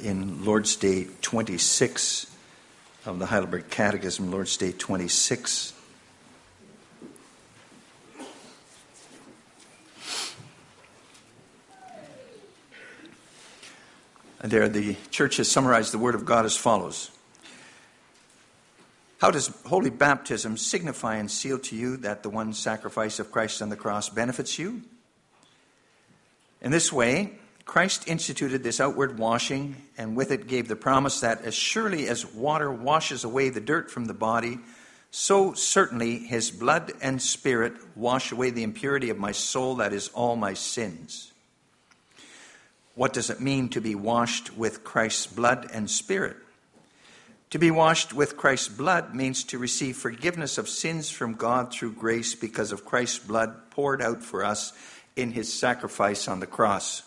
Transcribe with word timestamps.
in 0.00 0.44
Lord's 0.44 0.76
Day 0.76 1.06
26 1.22 2.26
of 3.06 3.18
the 3.18 3.26
Heidelberg 3.26 3.70
Catechism, 3.70 4.30
Lord's 4.30 4.56
Day 4.56 4.72
26. 4.72 5.72
And 14.40 14.52
there, 14.52 14.68
the 14.68 14.96
church 15.10 15.38
has 15.38 15.50
summarized 15.50 15.92
the 15.92 15.98
Word 15.98 16.14
of 16.14 16.24
God 16.24 16.44
as 16.44 16.56
follows 16.56 17.10
How 19.20 19.30
does 19.30 19.48
holy 19.66 19.90
baptism 19.90 20.56
signify 20.56 21.16
and 21.16 21.30
seal 21.30 21.58
to 21.60 21.76
you 21.76 21.96
that 21.98 22.22
the 22.22 22.30
one 22.30 22.52
sacrifice 22.52 23.18
of 23.18 23.32
Christ 23.32 23.62
on 23.62 23.68
the 23.68 23.76
cross 23.76 24.08
benefits 24.08 24.58
you? 24.58 24.82
In 26.60 26.70
this 26.70 26.92
way, 26.92 27.37
Christ 27.68 28.08
instituted 28.08 28.62
this 28.62 28.80
outward 28.80 29.18
washing, 29.18 29.76
and 29.98 30.16
with 30.16 30.30
it 30.30 30.46
gave 30.46 30.68
the 30.68 30.74
promise 30.74 31.20
that 31.20 31.42
as 31.42 31.54
surely 31.54 32.08
as 32.08 32.24
water 32.24 32.72
washes 32.72 33.24
away 33.24 33.50
the 33.50 33.60
dirt 33.60 33.90
from 33.90 34.06
the 34.06 34.14
body, 34.14 34.58
so 35.10 35.52
certainly 35.52 36.16
his 36.18 36.50
blood 36.50 36.92
and 37.02 37.20
spirit 37.20 37.74
wash 37.94 38.32
away 38.32 38.48
the 38.48 38.62
impurity 38.62 39.10
of 39.10 39.18
my 39.18 39.32
soul, 39.32 39.76
that 39.76 39.92
is, 39.92 40.08
all 40.14 40.34
my 40.34 40.54
sins. 40.54 41.30
What 42.94 43.12
does 43.12 43.28
it 43.28 43.38
mean 43.38 43.68
to 43.68 43.82
be 43.82 43.94
washed 43.94 44.56
with 44.56 44.82
Christ's 44.82 45.26
blood 45.26 45.68
and 45.70 45.90
spirit? 45.90 46.38
To 47.50 47.58
be 47.58 47.70
washed 47.70 48.14
with 48.14 48.38
Christ's 48.38 48.68
blood 48.68 49.14
means 49.14 49.44
to 49.44 49.58
receive 49.58 49.98
forgiveness 49.98 50.56
of 50.56 50.70
sins 50.70 51.10
from 51.10 51.34
God 51.34 51.70
through 51.70 51.92
grace 51.92 52.34
because 52.34 52.72
of 52.72 52.86
Christ's 52.86 53.18
blood 53.18 53.54
poured 53.68 54.00
out 54.00 54.22
for 54.22 54.42
us 54.42 54.72
in 55.16 55.32
his 55.32 55.52
sacrifice 55.52 56.28
on 56.28 56.40
the 56.40 56.46
cross. 56.46 57.02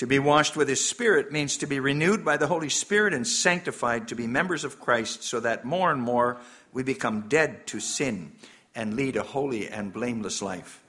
To 0.00 0.06
be 0.06 0.18
washed 0.18 0.56
with 0.56 0.66
his 0.66 0.82
Spirit 0.82 1.30
means 1.30 1.58
to 1.58 1.66
be 1.66 1.78
renewed 1.78 2.24
by 2.24 2.38
the 2.38 2.46
Holy 2.46 2.70
Spirit 2.70 3.12
and 3.12 3.26
sanctified 3.26 4.08
to 4.08 4.14
be 4.14 4.26
members 4.26 4.64
of 4.64 4.80
Christ 4.80 5.22
so 5.22 5.40
that 5.40 5.66
more 5.66 5.92
and 5.92 6.00
more 6.00 6.38
we 6.72 6.82
become 6.82 7.28
dead 7.28 7.66
to 7.66 7.80
sin 7.80 8.32
and 8.74 8.96
lead 8.96 9.16
a 9.16 9.22
holy 9.22 9.68
and 9.68 9.92
blameless 9.92 10.40
life. 10.40 10.82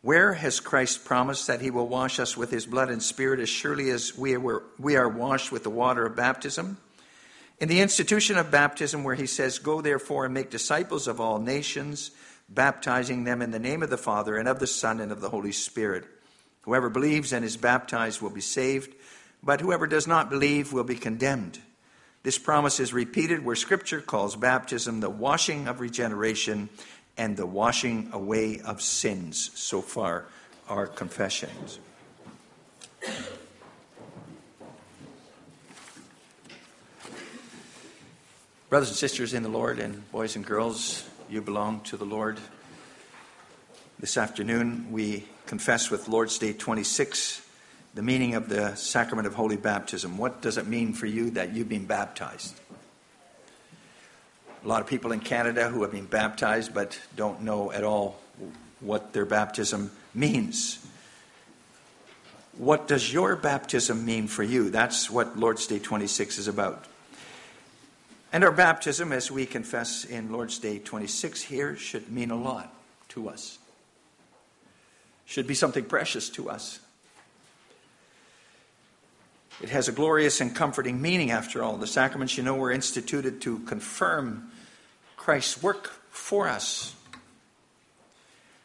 Where 0.00 0.32
has 0.32 0.60
Christ 0.60 1.04
promised 1.04 1.46
that 1.46 1.60
he 1.60 1.70
will 1.70 1.86
wash 1.86 2.18
us 2.18 2.38
with 2.38 2.50
his 2.50 2.64
blood 2.64 2.88
and 2.88 3.02
spirit 3.02 3.38
as 3.38 3.50
surely 3.50 3.90
as 3.90 4.16
we, 4.16 4.34
were, 4.38 4.62
we 4.78 4.96
are 4.96 5.06
washed 5.06 5.52
with 5.52 5.62
the 5.62 5.68
water 5.68 6.06
of 6.06 6.16
baptism? 6.16 6.78
In 7.60 7.68
the 7.68 7.82
institution 7.82 8.38
of 8.38 8.50
baptism, 8.50 9.04
where 9.04 9.14
he 9.14 9.26
says, 9.26 9.58
Go 9.58 9.82
therefore 9.82 10.24
and 10.24 10.32
make 10.32 10.48
disciples 10.48 11.06
of 11.06 11.20
all 11.20 11.38
nations, 11.38 12.12
baptizing 12.48 13.24
them 13.24 13.42
in 13.42 13.50
the 13.50 13.58
name 13.58 13.82
of 13.82 13.90
the 13.90 13.98
Father 13.98 14.38
and 14.38 14.48
of 14.48 14.58
the 14.58 14.66
Son 14.66 15.00
and 15.00 15.12
of 15.12 15.20
the 15.20 15.28
Holy 15.28 15.52
Spirit. 15.52 16.06
Whoever 16.64 16.88
believes 16.88 17.32
and 17.32 17.44
is 17.44 17.56
baptized 17.56 18.22
will 18.22 18.30
be 18.30 18.40
saved, 18.40 18.94
but 19.42 19.60
whoever 19.60 19.86
does 19.86 20.06
not 20.06 20.30
believe 20.30 20.72
will 20.72 20.84
be 20.84 20.94
condemned. 20.94 21.58
This 22.22 22.38
promise 22.38 22.80
is 22.80 22.94
repeated 22.94 23.44
where 23.44 23.54
Scripture 23.54 24.00
calls 24.00 24.34
baptism 24.34 25.00
the 25.00 25.10
washing 25.10 25.68
of 25.68 25.80
regeneration 25.80 26.70
and 27.18 27.36
the 27.36 27.46
washing 27.46 28.08
away 28.12 28.60
of 28.60 28.80
sins. 28.80 29.50
So 29.54 29.82
far, 29.82 30.24
our 30.66 30.86
confessions. 30.86 31.78
Brothers 38.70 38.88
and 38.88 38.96
sisters 38.96 39.34
in 39.34 39.42
the 39.42 39.50
Lord, 39.50 39.78
and 39.78 40.10
boys 40.10 40.34
and 40.34 40.44
girls, 40.44 41.06
you 41.28 41.42
belong 41.42 41.82
to 41.82 41.98
the 41.98 42.06
Lord. 42.06 42.40
This 44.04 44.18
afternoon, 44.18 44.88
we 44.92 45.24
confess 45.46 45.90
with 45.90 46.08
Lord's 46.08 46.36
Day 46.36 46.52
26 46.52 47.40
the 47.94 48.02
meaning 48.02 48.34
of 48.34 48.50
the 48.50 48.74
sacrament 48.74 49.26
of 49.26 49.32
holy 49.32 49.56
baptism. 49.56 50.18
What 50.18 50.42
does 50.42 50.58
it 50.58 50.66
mean 50.66 50.92
for 50.92 51.06
you 51.06 51.30
that 51.30 51.54
you've 51.54 51.70
been 51.70 51.86
baptized? 51.86 52.54
a 54.62 54.68
lot 54.68 54.82
of 54.82 54.86
people 54.86 55.10
in 55.12 55.20
Canada 55.20 55.70
who 55.70 55.80
have 55.80 55.92
been 55.92 56.04
baptized 56.04 56.74
but 56.74 57.00
don't 57.16 57.40
know 57.40 57.72
at 57.72 57.82
all 57.82 58.20
what 58.80 59.14
their 59.14 59.24
baptism 59.24 59.90
means. 60.12 60.86
What 62.58 62.86
does 62.86 63.10
your 63.10 63.36
baptism 63.36 64.04
mean 64.04 64.26
for 64.26 64.42
you? 64.42 64.68
That's 64.68 65.08
what 65.08 65.38
Lord's 65.38 65.66
Day 65.66 65.78
26 65.78 66.36
is 66.36 66.46
about. 66.46 66.84
And 68.34 68.44
our 68.44 68.52
baptism, 68.52 69.12
as 69.12 69.30
we 69.30 69.46
confess 69.46 70.04
in 70.04 70.30
Lord's 70.30 70.58
Day 70.58 70.78
26 70.78 71.40
here, 71.40 71.74
should 71.74 72.12
mean 72.12 72.30
a 72.30 72.36
lot 72.36 72.70
to 73.08 73.30
us, 73.30 73.58
should 75.24 75.46
be 75.46 75.54
something 75.54 75.84
precious 75.84 76.28
to 76.30 76.50
us. 76.50 76.80
It 79.62 79.70
has 79.70 79.88
a 79.88 79.92
glorious 79.92 80.40
and 80.40 80.54
comforting 80.54 81.00
meaning, 81.00 81.30
after 81.30 81.62
all. 81.62 81.76
The 81.76 81.86
sacraments, 81.86 82.36
you 82.36 82.42
know, 82.42 82.54
were 82.54 82.72
instituted 82.72 83.40
to 83.42 83.60
confirm 83.60 84.50
Christ's 85.16 85.62
work 85.62 85.92
for 86.10 86.48
us. 86.48 86.94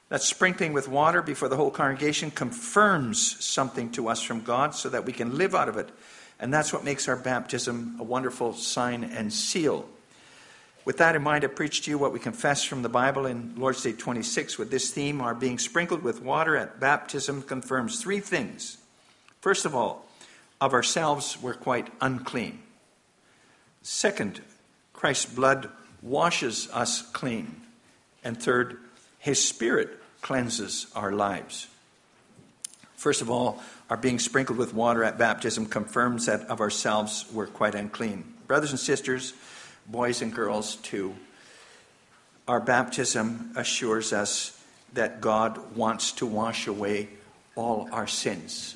That 0.10 0.24
sprinkling 0.24 0.74
with 0.74 0.88
water 0.88 1.22
before 1.22 1.50
the 1.50 1.56
whole 1.56 1.70
congregation 1.70 2.32
confirms 2.32 3.44
something 3.44 3.92
to 3.92 4.10
us 4.10 4.24
from 4.24 4.42
God 4.42 4.74
so 4.74 4.90
that 4.90 5.06
we 5.06 5.14
can 5.14 5.38
live 5.38 5.54
out 5.54 5.70
of 5.70 5.78
it. 5.78 5.90
And 6.40 6.52
that's 6.52 6.74
what 6.74 6.84
makes 6.84 7.08
our 7.08 7.16
baptism 7.16 7.98
a 8.00 8.04
wonderful 8.04 8.54
sign 8.54 9.04
and 9.04 9.32
seal. 9.32 9.88
With 10.90 10.98
that 10.98 11.16
in 11.16 11.22
mind, 11.22 11.44
I 11.44 11.48
preach 11.50 11.84
to 11.84 11.92
you 11.92 12.00
what 12.00 12.14
we 12.14 12.20
confess 12.20 12.64
from 12.64 12.82
the 12.82 12.90
Bible 12.90 13.28
in 13.28 13.54
Lord's 13.56 13.84
Day 13.84 13.92
26 13.92 14.58
with 14.58 14.72
this 14.72 14.90
theme 14.90 15.22
our 15.22 15.36
being 15.36 15.60
sprinkled 15.60 16.02
with 16.02 16.24
water 16.24 16.58
at 16.58 16.80
baptism 16.80 17.44
confirms 17.44 18.02
three 18.02 18.20
things. 18.20 18.80
First 19.40 19.66
of 19.66 19.76
all, 19.76 20.08
of 20.60 20.74
ourselves 20.74 21.38
we're 21.40 21.54
quite 21.54 21.94
unclean. 22.02 22.64
Second, 23.84 24.42
Christ's 24.92 25.28
blood 25.28 25.70
washes 26.02 26.68
us 26.74 27.04
clean. 27.12 27.62
And 28.24 28.42
third, 28.42 28.80
His 29.20 29.48
Spirit 29.48 29.96
cleanses 30.24 30.88
our 30.96 31.12
lives. 31.12 31.68
First 32.96 33.22
of 33.22 33.30
all, 33.30 33.62
our 33.92 33.98
being 33.98 34.18
sprinkled 34.18 34.58
with 34.58 34.74
water 34.74 35.04
at 35.04 35.20
baptism 35.20 35.68
confirms 35.68 36.26
that 36.26 36.48
of 36.48 36.60
ourselves 36.60 37.26
we're 37.32 37.46
quite 37.46 37.76
unclean. 37.76 38.24
Brothers 38.48 38.72
and 38.72 38.80
sisters, 38.80 39.34
boys 39.90 40.22
and 40.22 40.34
girls 40.34 40.76
too, 40.78 41.16
our 42.48 42.60
baptism 42.60 43.52
assures 43.56 44.14
us 44.14 44.60
that 44.94 45.22
God 45.22 45.76
wants 45.76 46.14
to 46.14 46.26
wash 46.26 46.68
away 46.68 47.10
all 47.56 47.90
our 47.92 48.08
sins. 48.08 48.76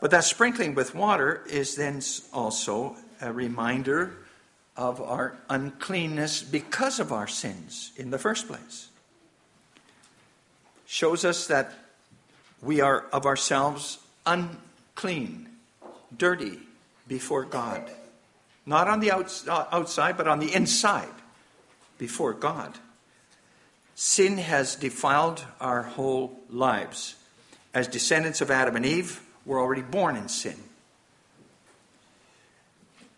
But 0.00 0.10
that 0.10 0.24
sprinkling 0.24 0.74
with 0.74 0.94
water 0.94 1.42
is 1.48 1.76
then 1.76 2.02
also 2.32 2.96
a 3.20 3.32
reminder 3.32 4.16
of 4.76 5.00
our 5.00 5.36
uncleanness 5.48 6.42
because 6.42 7.00
of 7.00 7.12
our 7.12 7.26
sins 7.26 7.92
in 7.96 8.10
the 8.10 8.18
first 8.18 8.46
place. 8.46 8.88
Shows 10.86 11.24
us 11.24 11.46
that 11.46 11.72
we 12.60 12.80
are 12.80 13.06
of 13.12 13.24
ourselves 13.24 13.98
unclean, 14.26 15.48
dirty 16.16 16.58
before 17.08 17.44
God. 17.44 17.90
Not 18.66 18.88
on 18.88 19.00
the 19.00 19.10
uh, 19.10 19.66
outside, 19.72 20.16
but 20.16 20.28
on 20.28 20.38
the 20.38 20.54
inside 20.54 21.08
before 21.98 22.32
God. 22.32 22.78
Sin 23.94 24.38
has 24.38 24.74
defiled 24.74 25.44
our 25.60 25.82
whole 25.82 26.38
lives. 26.50 27.16
As 27.72 27.88
descendants 27.88 28.40
of 28.40 28.50
Adam 28.50 28.76
and 28.76 28.86
Eve, 28.86 29.20
we're 29.44 29.60
already 29.60 29.82
born 29.82 30.16
in 30.16 30.28
sin. 30.28 30.56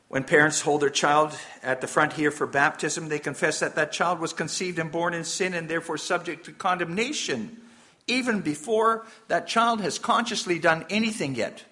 When 0.09 0.25
parents 0.25 0.61
hold 0.61 0.83
their 0.83 0.91
child 0.91 1.37
at 1.63 1.81
the 1.81 1.87
front 1.87 2.13
here 2.13 2.31
for 2.31 2.47
baptism, 2.47 3.09
they 3.09 3.19
confess 3.19 3.61
that 3.61 3.75
that 3.75 3.93
child 3.93 4.21
was 4.21 4.33
conceived 4.33 4.79
and 4.79 4.91
born 4.91 5.15
in 5.15 5.25
sin 5.25 5.53
and 5.53 5.69
therefore 5.69 5.99
subject 5.99 6.47
to 6.47 6.53
condemnation, 6.53 7.57
even 8.07 8.41
before 8.41 9.05
that 9.29 9.49
child 9.49 9.81
has 9.81 9.99
consciously 9.99 10.59
done 10.59 10.87
anything 10.91 11.35
yet. 11.35 11.65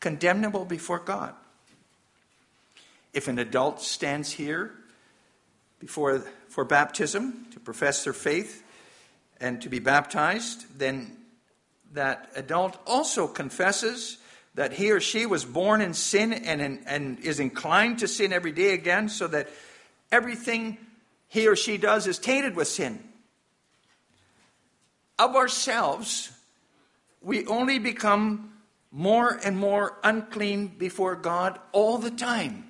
Condemnable 0.00 0.64
before 0.64 0.98
God. 0.98 1.34
If 3.14 3.28
an 3.28 3.38
adult 3.38 3.80
stands 3.80 4.32
here 4.32 4.74
before 5.78 6.24
for 6.48 6.64
baptism 6.64 7.46
to 7.52 7.60
profess 7.60 8.04
their 8.04 8.12
faith 8.12 8.62
and 9.40 9.62
to 9.62 9.68
be 9.68 9.78
baptized, 9.78 10.78
then 10.78 11.16
that 11.92 12.30
adult 12.34 12.78
also 12.86 13.28
confesses 13.28 14.18
that 14.54 14.72
he 14.72 14.90
or 14.90 15.00
she 15.00 15.26
was 15.26 15.44
born 15.44 15.80
in 15.80 15.94
sin 15.94 16.32
and, 16.32 16.60
in, 16.60 16.82
and 16.86 17.18
is 17.20 17.40
inclined 17.40 18.00
to 18.00 18.08
sin 18.08 18.32
every 18.32 18.52
day 18.52 18.72
again, 18.74 19.08
so 19.08 19.26
that 19.28 19.48
everything 20.12 20.78
he 21.28 21.48
or 21.48 21.56
she 21.56 21.76
does 21.76 22.06
is 22.06 22.18
tainted 22.18 22.54
with 22.54 22.68
sin. 22.68 23.02
Of 25.18 25.34
ourselves, 25.34 26.32
we 27.20 27.46
only 27.46 27.78
become 27.78 28.52
more 28.92 29.40
and 29.44 29.56
more 29.56 29.98
unclean 30.04 30.68
before 30.68 31.16
God 31.16 31.58
all 31.72 31.98
the 31.98 32.10
time, 32.10 32.64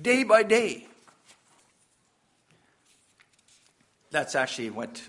day 0.00 0.24
by 0.24 0.42
day. 0.42 0.86
That's 4.10 4.34
actually 4.34 4.70
what 4.70 5.02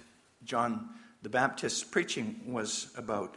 John 0.44 0.90
the 1.22 1.30
Baptist's 1.30 1.84
preaching 1.84 2.42
was 2.48 2.92
about. 2.98 3.36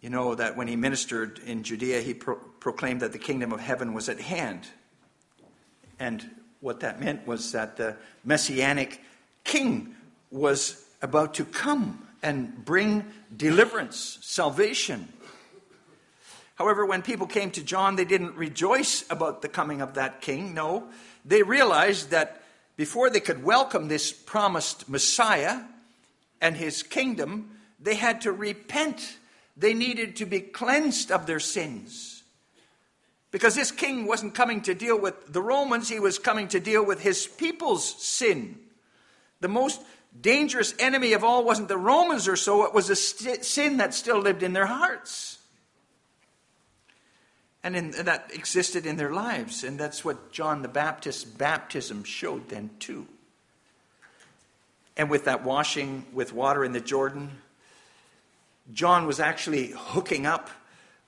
You 0.00 0.10
know 0.10 0.34
that 0.34 0.56
when 0.56 0.66
he 0.66 0.74
ministered 0.74 1.38
in 1.46 1.62
Judea, 1.62 2.00
he 2.00 2.14
pro- 2.14 2.34
proclaimed 2.34 3.00
that 3.02 3.12
the 3.12 3.18
kingdom 3.18 3.52
of 3.52 3.60
heaven 3.60 3.94
was 3.94 4.08
at 4.08 4.20
hand. 4.20 4.66
And 5.98 6.28
what 6.60 6.80
that 6.80 7.00
meant 7.00 7.26
was 7.26 7.52
that 7.52 7.76
the 7.76 7.96
messianic 8.24 9.00
king 9.44 9.94
was 10.30 10.84
about 11.02 11.34
to 11.34 11.44
come 11.44 12.06
and 12.22 12.64
bring 12.64 13.04
deliverance, 13.36 14.18
salvation. 14.22 15.12
However, 16.56 16.84
when 16.84 17.02
people 17.02 17.26
came 17.26 17.50
to 17.52 17.62
John, 17.62 17.96
they 17.96 18.04
didn't 18.04 18.36
rejoice 18.36 19.04
about 19.10 19.42
the 19.42 19.48
coming 19.48 19.80
of 19.80 19.94
that 19.94 20.20
king. 20.20 20.54
No, 20.54 20.88
they 21.24 21.42
realized 21.42 22.10
that 22.10 22.42
before 22.76 23.10
they 23.10 23.20
could 23.20 23.42
welcome 23.42 23.88
this 23.88 24.12
promised 24.12 24.88
Messiah 24.88 25.60
and 26.40 26.56
his 26.56 26.82
kingdom, 26.82 27.58
they 27.80 27.94
had 27.94 28.20
to 28.22 28.32
repent. 28.32 29.18
They 29.56 29.74
needed 29.74 30.16
to 30.16 30.26
be 30.26 30.40
cleansed 30.40 31.10
of 31.10 31.26
their 31.26 31.40
sins. 31.40 32.22
Because 33.30 33.54
this 33.54 33.70
king 33.70 34.06
wasn't 34.06 34.34
coming 34.34 34.60
to 34.62 34.74
deal 34.74 34.98
with 34.98 35.32
the 35.32 35.40
Romans, 35.40 35.88
he 35.88 35.98
was 35.98 36.18
coming 36.18 36.48
to 36.48 36.60
deal 36.60 36.84
with 36.84 37.00
his 37.00 37.26
people's 37.26 37.84
sin. 38.02 38.58
The 39.40 39.48
most 39.48 39.80
dangerous 40.20 40.74
enemy 40.78 41.14
of 41.14 41.24
all 41.24 41.42
wasn't 41.42 41.68
the 41.68 41.78
Romans 41.78 42.28
or 42.28 42.36
so, 42.36 42.64
it 42.64 42.74
was 42.74 42.90
a 42.90 42.96
st- 42.96 43.44
sin 43.44 43.78
that 43.78 43.94
still 43.94 44.18
lived 44.18 44.42
in 44.42 44.52
their 44.52 44.66
hearts. 44.66 45.38
And 47.64 47.76
in, 47.76 47.90
that 47.92 48.30
existed 48.34 48.86
in 48.86 48.96
their 48.96 49.12
lives. 49.12 49.62
And 49.62 49.78
that's 49.78 50.04
what 50.04 50.32
John 50.32 50.62
the 50.62 50.68
Baptist's 50.68 51.24
baptism 51.24 52.04
showed 52.04 52.48
them, 52.48 52.70
too. 52.78 53.06
And 54.96 55.08
with 55.08 55.24
that 55.24 55.44
washing 55.44 56.04
with 56.12 56.32
water 56.32 56.64
in 56.64 56.72
the 56.72 56.80
Jordan, 56.80 57.30
John 58.72 59.06
was 59.06 59.20
actually 59.20 59.72
hooking 59.76 60.26
up 60.26 60.50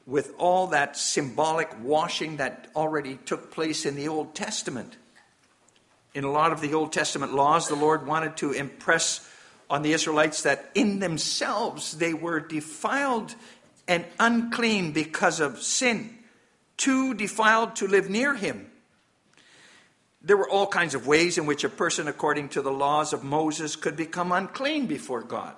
with 0.06 0.34
all 0.38 0.68
that 0.68 0.96
symbolic 0.96 1.70
washing 1.82 2.36
that 2.36 2.68
already 2.76 3.16
took 3.24 3.50
place 3.50 3.84
in 3.84 3.96
the 3.96 4.08
Old 4.08 4.34
Testament 4.34 4.96
in 6.14 6.22
a 6.22 6.30
lot 6.30 6.52
of 6.52 6.60
the 6.60 6.74
Old 6.74 6.92
Testament 6.92 7.34
laws, 7.34 7.68
the 7.68 7.74
Lord 7.74 8.06
wanted 8.06 8.36
to 8.38 8.52
impress 8.52 9.28
on 9.68 9.82
the 9.82 9.92
Israelites 9.92 10.42
that 10.42 10.70
in 10.74 11.00
themselves 11.00 11.96
they 11.96 12.14
were 12.14 12.38
defiled 12.38 13.34
and 13.88 14.04
unclean 14.20 14.92
because 14.92 15.40
of 15.40 15.60
sin, 15.60 16.13
too 16.76 17.14
defiled 17.14 17.76
to 17.76 17.86
live 17.86 18.10
near 18.10 18.34
Him. 18.34 18.70
There 20.22 20.36
were 20.36 20.48
all 20.48 20.66
kinds 20.66 20.94
of 20.94 21.06
ways 21.06 21.36
in 21.36 21.44
which 21.44 21.64
a 21.64 21.68
person, 21.68 22.08
according 22.08 22.48
to 22.50 22.62
the 22.62 22.72
laws 22.72 23.12
of 23.12 23.22
Moses, 23.22 23.76
could 23.76 23.96
become 23.96 24.32
unclean 24.32 24.86
before 24.86 25.22
God. 25.22 25.54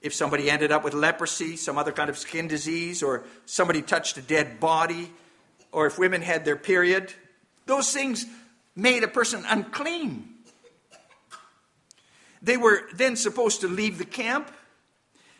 If 0.00 0.14
somebody 0.14 0.48
ended 0.48 0.70
up 0.70 0.84
with 0.84 0.94
leprosy, 0.94 1.56
some 1.56 1.76
other 1.76 1.90
kind 1.90 2.08
of 2.08 2.16
skin 2.16 2.46
disease, 2.46 3.02
or 3.02 3.24
somebody 3.46 3.82
touched 3.82 4.16
a 4.16 4.22
dead 4.22 4.60
body, 4.60 5.12
or 5.72 5.86
if 5.86 5.98
women 5.98 6.22
had 6.22 6.44
their 6.44 6.56
period, 6.56 7.12
those 7.66 7.92
things 7.92 8.24
made 8.76 9.02
a 9.02 9.08
person 9.08 9.44
unclean. 9.48 10.28
They 12.40 12.56
were 12.56 12.82
then 12.94 13.16
supposed 13.16 13.62
to 13.62 13.68
leave 13.68 13.98
the 13.98 14.04
camp. 14.04 14.50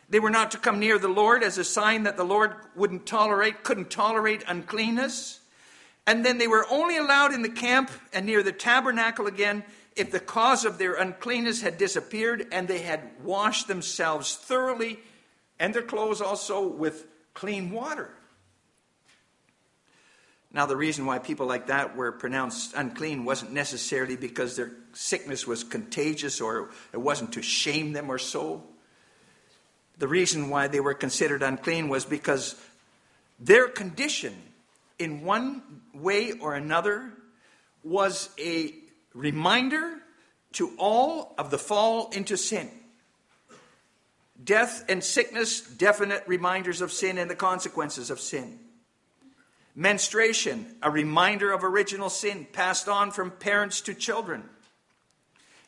They 0.09 0.19
were 0.19 0.31
not 0.31 0.51
to 0.51 0.57
come 0.57 0.79
near 0.79 0.97
the 0.97 1.07
Lord 1.07 1.43
as 1.43 1.57
a 1.57 1.63
sign 1.63 2.03
that 2.03 2.17
the 2.17 2.23
Lord 2.23 2.53
wouldn't 2.75 3.05
tolerate, 3.05 3.63
couldn't 3.63 3.91
tolerate 3.91 4.43
uncleanness. 4.47 5.39
And 6.07 6.25
then 6.25 6.39
they 6.39 6.47
were 6.47 6.65
only 6.71 6.97
allowed 6.97 7.33
in 7.33 7.43
the 7.43 7.49
camp 7.49 7.91
and 8.11 8.25
near 8.25 8.41
the 8.41 8.51
tabernacle 8.51 9.27
again 9.27 9.63
if 9.95 10.11
the 10.11 10.19
cause 10.19 10.65
of 10.65 10.77
their 10.77 10.95
uncleanness 10.95 11.61
had 11.61 11.77
disappeared 11.77 12.47
and 12.51 12.67
they 12.67 12.79
had 12.79 13.01
washed 13.23 13.67
themselves 13.67 14.35
thoroughly 14.35 14.99
and 15.59 15.73
their 15.73 15.83
clothes 15.83 16.21
also 16.21 16.65
with 16.65 17.05
clean 17.33 17.69
water. 17.69 18.09
Now, 20.51 20.65
the 20.65 20.75
reason 20.75 21.05
why 21.05 21.19
people 21.19 21.45
like 21.45 21.67
that 21.67 21.95
were 21.95 22.11
pronounced 22.11 22.73
unclean 22.75 23.23
wasn't 23.23 23.51
necessarily 23.51 24.15
because 24.15 24.55
their 24.55 24.71
sickness 24.93 25.45
was 25.45 25.63
contagious 25.63 26.41
or 26.41 26.71
it 26.91 26.97
wasn't 26.97 27.33
to 27.33 27.43
shame 27.43 27.93
them 27.93 28.09
or 28.09 28.17
so. 28.17 28.63
The 29.99 30.07
reason 30.07 30.49
why 30.49 30.67
they 30.67 30.79
were 30.79 30.93
considered 30.93 31.43
unclean 31.43 31.89
was 31.89 32.05
because 32.05 32.55
their 33.37 33.67
condition, 33.67 34.33
in 34.97 35.23
one 35.23 35.61
way 35.93 36.31
or 36.31 36.55
another, 36.55 37.11
was 37.83 38.29
a 38.39 38.73
reminder 39.13 39.97
to 40.53 40.73
all 40.77 41.35
of 41.37 41.51
the 41.51 41.57
fall 41.57 42.09
into 42.11 42.37
sin. 42.37 42.69
Death 44.41 44.85
and 44.87 45.03
sickness, 45.03 45.59
definite 45.59 46.23
reminders 46.27 46.79
of 46.79 46.93
sin 46.93 47.17
and 47.17 47.29
the 47.29 47.35
consequences 47.35 48.09
of 48.09 48.21
sin. 48.21 48.57
Menstruation, 49.75 50.77
a 50.81 50.89
reminder 50.89 51.51
of 51.51 51.63
original 51.65 52.09
sin 52.09 52.47
passed 52.53 52.87
on 52.87 53.11
from 53.11 53.31
parents 53.31 53.81
to 53.81 53.93
children. 53.93 54.43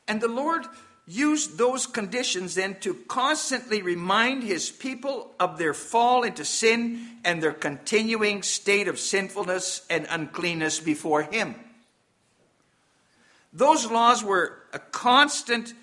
And 0.08 0.22
the 0.22 0.30
Lord 0.30 0.66
used 1.12 1.58
those 1.58 1.86
conditions 1.86 2.56
then 2.56 2.80
to 2.80 2.94
constantly 3.08 3.82
remind 3.82 4.44
his 4.44 4.70
people 4.70 5.32
of 5.40 5.58
their 5.58 5.74
fall 5.74 6.24
into 6.24 6.46
sin 6.46 7.06
and 7.26 7.44
their 7.44 7.52
continuing 7.52 8.42
state 8.42 8.88
of 8.88 8.98
sinfulness 8.98 9.86
and 9.90 10.08
uncleanness 10.10 10.80
before 10.80 11.24
him. 11.24 11.56
Those 13.52 13.92
laws 13.92 14.24
were 14.24 14.58
a 14.72 14.80
constant 14.80 15.74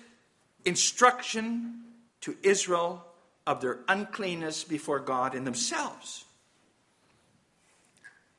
instruction 0.65 1.81
to 2.21 2.35
Israel 2.41 3.05
of 3.45 3.61
their 3.61 3.79
uncleanness 3.87 4.63
before 4.63 4.99
God 4.99 5.35
and 5.35 5.45
themselves. 5.45 6.25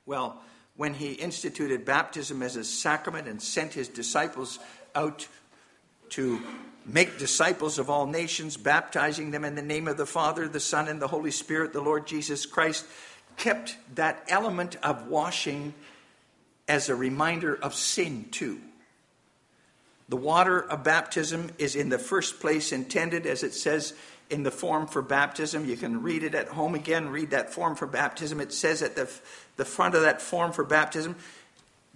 Well, 0.06 0.42
when 0.76 0.94
he 0.94 1.12
instituted 1.12 1.84
baptism 1.84 2.42
as 2.42 2.56
a 2.56 2.64
sacrament 2.64 3.28
and 3.28 3.40
sent 3.40 3.74
his 3.74 3.86
disciples 3.86 4.58
out 4.94 5.28
to 6.10 6.40
make 6.86 7.18
disciples 7.18 7.78
of 7.78 7.90
all 7.90 8.06
nations, 8.06 8.56
baptizing 8.56 9.30
them 9.30 9.44
in 9.44 9.54
the 9.54 9.62
name 9.62 9.88
of 9.88 9.96
the 9.96 10.06
Father, 10.06 10.48
the 10.48 10.60
Son, 10.60 10.88
and 10.88 11.00
the 11.00 11.08
Holy 11.08 11.30
Spirit, 11.30 11.72
the 11.72 11.80
Lord 11.80 12.06
Jesus 12.06 12.46
Christ, 12.46 12.86
kept 13.36 13.76
that 13.94 14.24
element 14.28 14.76
of 14.82 15.08
washing 15.08 15.74
as 16.68 16.88
a 16.88 16.94
reminder 16.94 17.54
of 17.54 17.74
sin, 17.74 18.26
too. 18.30 18.60
The 20.08 20.16
water 20.16 20.60
of 20.60 20.82
baptism 20.82 21.50
is 21.58 21.76
in 21.76 21.88
the 21.88 21.98
first 21.98 22.40
place 22.40 22.72
intended, 22.72 23.26
as 23.26 23.42
it 23.42 23.54
says 23.54 23.94
in 24.28 24.42
the 24.42 24.50
form 24.50 24.86
for 24.86 25.02
baptism. 25.02 25.64
You 25.64 25.76
can 25.76 26.02
read 26.02 26.22
it 26.22 26.34
at 26.34 26.48
home 26.48 26.74
again, 26.74 27.08
read 27.08 27.30
that 27.30 27.52
form 27.52 27.76
for 27.76 27.86
baptism. 27.86 28.40
It 28.40 28.52
says 28.52 28.82
at 28.82 28.96
the 28.96 29.10
the 29.60 29.64
front 29.66 29.94
of 29.94 30.00
that 30.02 30.22
form 30.22 30.52
for 30.52 30.64
baptism, 30.64 31.16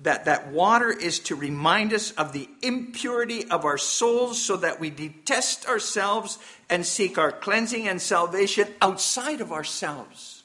that 0.02 0.24
that 0.24 0.48
water 0.48 0.90
is 0.90 1.20
to 1.20 1.36
remind 1.36 1.92
us 1.92 2.10
of 2.12 2.32
the 2.32 2.48
impurity 2.62 3.48
of 3.48 3.64
our 3.64 3.78
souls 3.78 4.42
so 4.42 4.56
that 4.56 4.80
we 4.80 4.90
detest 4.90 5.66
ourselves 5.66 6.38
and 6.68 6.84
seek 6.84 7.16
our 7.16 7.30
cleansing 7.30 7.86
and 7.86 8.02
salvation 8.02 8.66
outside 8.82 9.40
of 9.40 9.52
ourselves. 9.52 10.42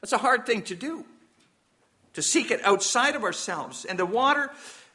That's 0.00 0.12
a 0.12 0.18
hard 0.18 0.46
thing 0.46 0.62
to 0.62 0.74
do, 0.74 1.04
to 2.14 2.22
seek 2.22 2.50
it 2.50 2.64
outside 2.64 3.16
of 3.16 3.24
ourselves. 3.24 3.84
And 3.84 3.98
the 3.98 4.06
water 4.06 4.50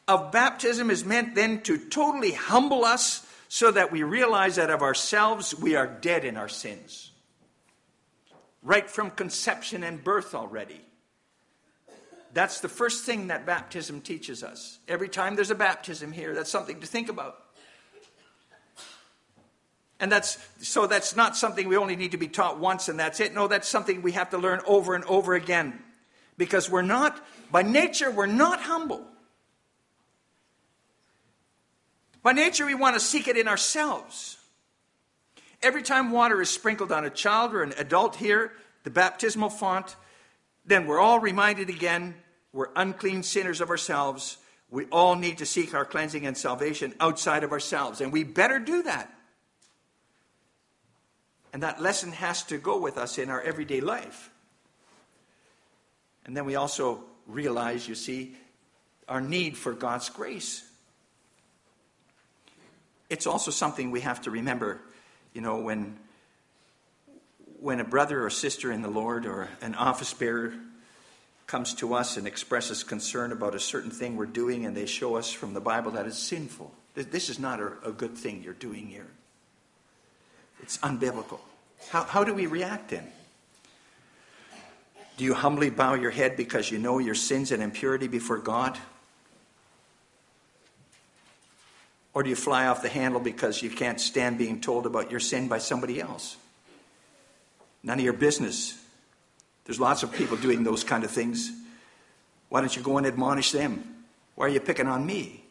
of 0.07 0.31
baptism 0.31 0.89
is 0.89 1.03
meant 1.03 1.35
then 1.35 1.61
to 1.63 1.77
totally 1.77 2.31
humble 2.31 2.85
us 2.85 3.25
so 3.49 3.71
that 3.71 3.91
we 3.91 4.03
realize 4.03 4.55
that 4.55 4.69
of 4.69 4.81
ourselves 4.81 5.53
we 5.55 5.75
are 5.75 5.87
dead 5.87 6.25
in 6.25 6.37
our 6.37 6.49
sins. 6.49 7.11
Right 8.63 8.89
from 8.89 9.11
conception 9.11 9.83
and 9.83 10.03
birth 10.03 10.33
already. 10.33 10.81
That's 12.37 12.59
the 12.59 12.69
first 12.69 13.03
thing 13.03 13.29
that 13.29 13.47
baptism 13.47 13.99
teaches 13.99 14.43
us. 14.43 14.77
Every 14.87 15.09
time 15.09 15.35
there's 15.35 15.49
a 15.49 15.55
baptism 15.55 16.11
here, 16.11 16.35
that's 16.35 16.51
something 16.51 16.79
to 16.81 16.85
think 16.85 17.09
about. 17.09 17.35
And 19.99 20.11
that's 20.11 20.37
so 20.59 20.85
that's 20.85 21.15
not 21.15 21.35
something 21.35 21.67
we 21.67 21.77
only 21.77 21.95
need 21.95 22.11
to 22.11 22.17
be 22.17 22.27
taught 22.27 22.59
once 22.59 22.89
and 22.89 22.99
that's 22.99 23.19
it. 23.19 23.33
No, 23.33 23.47
that's 23.47 23.67
something 23.67 24.03
we 24.03 24.11
have 24.11 24.29
to 24.29 24.37
learn 24.37 24.61
over 24.67 24.93
and 24.93 25.03
over 25.05 25.33
again. 25.33 25.79
Because 26.37 26.69
we're 26.69 26.83
not, 26.83 27.19
by 27.51 27.63
nature, 27.63 28.11
we're 28.11 28.27
not 28.27 28.61
humble. 28.61 29.03
By 32.21 32.33
nature, 32.33 32.67
we 32.67 32.75
want 32.75 32.93
to 32.93 32.99
seek 32.99 33.27
it 33.27 33.35
in 33.35 33.47
ourselves. 33.47 34.37
Every 35.63 35.81
time 35.81 36.11
water 36.11 36.39
is 36.39 36.51
sprinkled 36.51 36.91
on 36.91 37.03
a 37.03 37.09
child 37.09 37.55
or 37.55 37.63
an 37.63 37.73
adult 37.79 38.17
here, 38.17 38.51
the 38.83 38.91
baptismal 38.91 39.49
font, 39.49 39.95
then 40.67 40.85
we're 40.85 40.99
all 40.99 41.19
reminded 41.19 41.69
again 41.69 42.13
we're 42.53 42.69
unclean 42.75 43.23
sinners 43.23 43.61
of 43.61 43.69
ourselves. 43.69 44.37
We 44.69 44.85
all 44.85 45.15
need 45.15 45.37
to 45.39 45.45
seek 45.45 45.73
our 45.73 45.85
cleansing 45.85 46.25
and 46.25 46.37
salvation 46.37 46.93
outside 46.99 47.43
of 47.43 47.51
ourselves, 47.51 48.01
and 48.01 48.11
we 48.11 48.23
better 48.23 48.59
do 48.59 48.83
that. 48.83 49.13
And 51.53 51.63
that 51.63 51.81
lesson 51.81 52.11
has 52.11 52.43
to 52.43 52.57
go 52.57 52.79
with 52.79 52.97
us 52.97 53.17
in 53.17 53.29
our 53.29 53.41
everyday 53.41 53.81
life. 53.81 54.29
And 56.25 56.35
then 56.35 56.45
we 56.45 56.55
also 56.55 57.03
realize, 57.25 57.87
you 57.87 57.95
see, 57.95 58.35
our 59.07 59.21
need 59.21 59.57
for 59.57 59.71
God's 59.73 60.09
grace. 60.09 60.63
It's 63.09 63.25
also 63.25 63.51
something 63.51 63.91
we 63.91 64.01
have 64.01 64.21
to 64.23 64.31
remember, 64.31 64.81
you 65.33 65.41
know, 65.41 65.59
when 65.59 65.97
when 67.59 67.79
a 67.79 67.83
brother 67.83 68.23
or 68.23 68.29
sister 68.29 68.71
in 68.71 68.81
the 68.83 68.89
Lord 68.89 69.25
or 69.25 69.49
an 69.61 69.73
office 69.73 70.13
bearer 70.13 70.53
comes 71.47 71.73
to 71.75 71.93
us 71.93 72.17
and 72.17 72.27
expresses 72.27 72.83
concern 72.83 73.31
about 73.31 73.55
a 73.55 73.59
certain 73.59 73.89
thing 73.89 74.17
we're 74.17 74.25
doing 74.25 74.65
and 74.65 74.75
they 74.75 74.85
show 74.85 75.15
us 75.15 75.31
from 75.31 75.53
the 75.53 75.61
Bible 75.61 75.91
that 75.91 76.05
it's 76.05 76.19
sinful. 76.19 76.71
This 76.93 77.29
is 77.29 77.39
not 77.39 77.61
a, 77.61 77.91
good 77.91 78.17
thing 78.17 78.43
you're 78.43 78.53
doing 78.53 78.87
here. 78.87 79.07
It's 80.61 80.77
unbiblical. 80.79 81.39
How, 81.89 82.03
how 82.03 82.23
do 82.23 82.33
we 82.33 82.47
react 82.47 82.89
then? 82.89 83.07
Do 85.15 85.23
you 85.23 85.33
humbly 85.33 85.69
bow 85.69 85.93
your 85.93 86.11
head 86.11 86.35
because 86.35 86.69
you 86.69 86.79
know 86.79 86.99
your 86.99 87.15
sins 87.15 87.51
and 87.51 87.63
impurity 87.63 88.07
before 88.07 88.39
God? 88.39 88.77
Or 92.13 92.23
do 92.23 92.29
you 92.29 92.35
fly 92.35 92.67
off 92.67 92.81
the 92.81 92.89
handle 92.89 93.19
because 93.19 93.61
you 93.61 93.69
can't 93.69 94.01
stand 94.01 94.37
being 94.37 94.59
told 94.59 94.85
about 94.85 95.11
your 95.11 95.19
sin 95.19 95.47
by 95.47 95.59
somebody 95.59 96.01
else? 96.01 96.35
None 97.83 97.99
of 97.99 98.03
your 98.03 98.13
business. 98.13 98.75
There's 99.67 99.81
lots 99.81 100.01
of 100.01 100.13
people 100.13 100.37
doing 100.37 100.63
those 100.63 100.85
kind 100.85 101.03
of 101.03 101.11
things. 101.11 101.51
Why 102.47 102.61
don't 102.61 102.73
you 102.73 102.81
go 102.81 102.97
and 102.97 103.05
admonish 103.05 103.51
them? 103.51 104.05
Why 104.35 104.45
are 104.45 104.49
you 104.49 104.61
picking 104.61 104.87
on 104.87 105.05
me? 105.05 105.43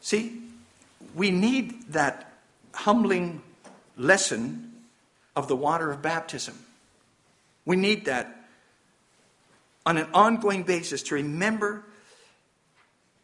See, 0.00 0.40
we 1.14 1.30
need 1.30 1.92
that 1.92 2.32
humbling 2.72 3.42
lesson 3.98 4.72
of 5.36 5.46
the 5.46 5.54
water 5.54 5.90
of 5.90 6.00
baptism. 6.00 6.58
We 7.66 7.76
need 7.76 8.06
that 8.06 8.46
on 9.84 9.98
an 9.98 10.06
ongoing 10.14 10.62
basis 10.62 11.02
to 11.04 11.14
remember 11.14 11.84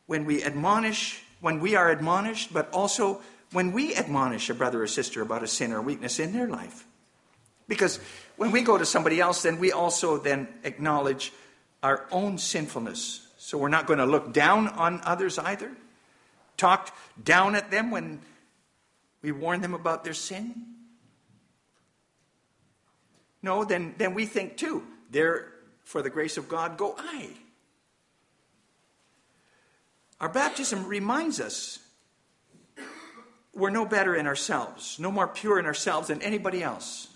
when 0.06 0.26
we 0.26 0.44
admonish, 0.44 1.22
when 1.40 1.58
we 1.58 1.74
are 1.74 1.90
admonished, 1.90 2.52
but 2.52 2.70
also 2.70 3.22
when 3.52 3.72
we 3.72 3.96
admonish 3.96 4.50
a 4.50 4.54
brother 4.54 4.82
or 4.82 4.86
sister 4.86 5.22
about 5.22 5.42
a 5.42 5.46
sin 5.46 5.72
or 5.72 5.80
weakness 5.80 6.18
in 6.18 6.34
their 6.34 6.48
life. 6.48 6.84
Because 7.70 8.00
when 8.36 8.50
we 8.50 8.62
go 8.62 8.76
to 8.76 8.84
somebody 8.84 9.20
else, 9.20 9.42
then 9.42 9.60
we 9.60 9.70
also 9.70 10.18
then 10.18 10.48
acknowledge 10.64 11.32
our 11.84 12.04
own 12.10 12.36
sinfulness. 12.36 13.28
So 13.38 13.56
we're 13.58 13.68
not 13.68 13.86
going 13.86 14.00
to 14.00 14.06
look 14.06 14.32
down 14.32 14.66
on 14.66 15.00
others 15.04 15.38
either. 15.38 15.70
Talk 16.56 16.92
down 17.22 17.54
at 17.54 17.70
them 17.70 17.92
when 17.92 18.22
we 19.22 19.30
warn 19.30 19.60
them 19.60 19.72
about 19.72 20.02
their 20.02 20.14
sin. 20.14 20.52
No, 23.40 23.64
then, 23.64 23.94
then 23.98 24.14
we 24.14 24.26
think 24.26 24.56
too, 24.56 24.82
there, 25.08 25.52
for 25.84 26.02
the 26.02 26.10
grace 26.10 26.36
of 26.36 26.48
God, 26.48 26.76
go 26.76 26.96
I. 26.98 27.30
Our 30.20 30.28
baptism 30.28 30.86
reminds 30.86 31.40
us 31.40 31.78
we're 33.54 33.70
no 33.70 33.84
better 33.84 34.16
in 34.16 34.26
ourselves, 34.26 34.98
no 34.98 35.12
more 35.12 35.28
pure 35.28 35.60
in 35.60 35.66
ourselves 35.66 36.08
than 36.08 36.20
anybody 36.20 36.64
else. 36.64 37.06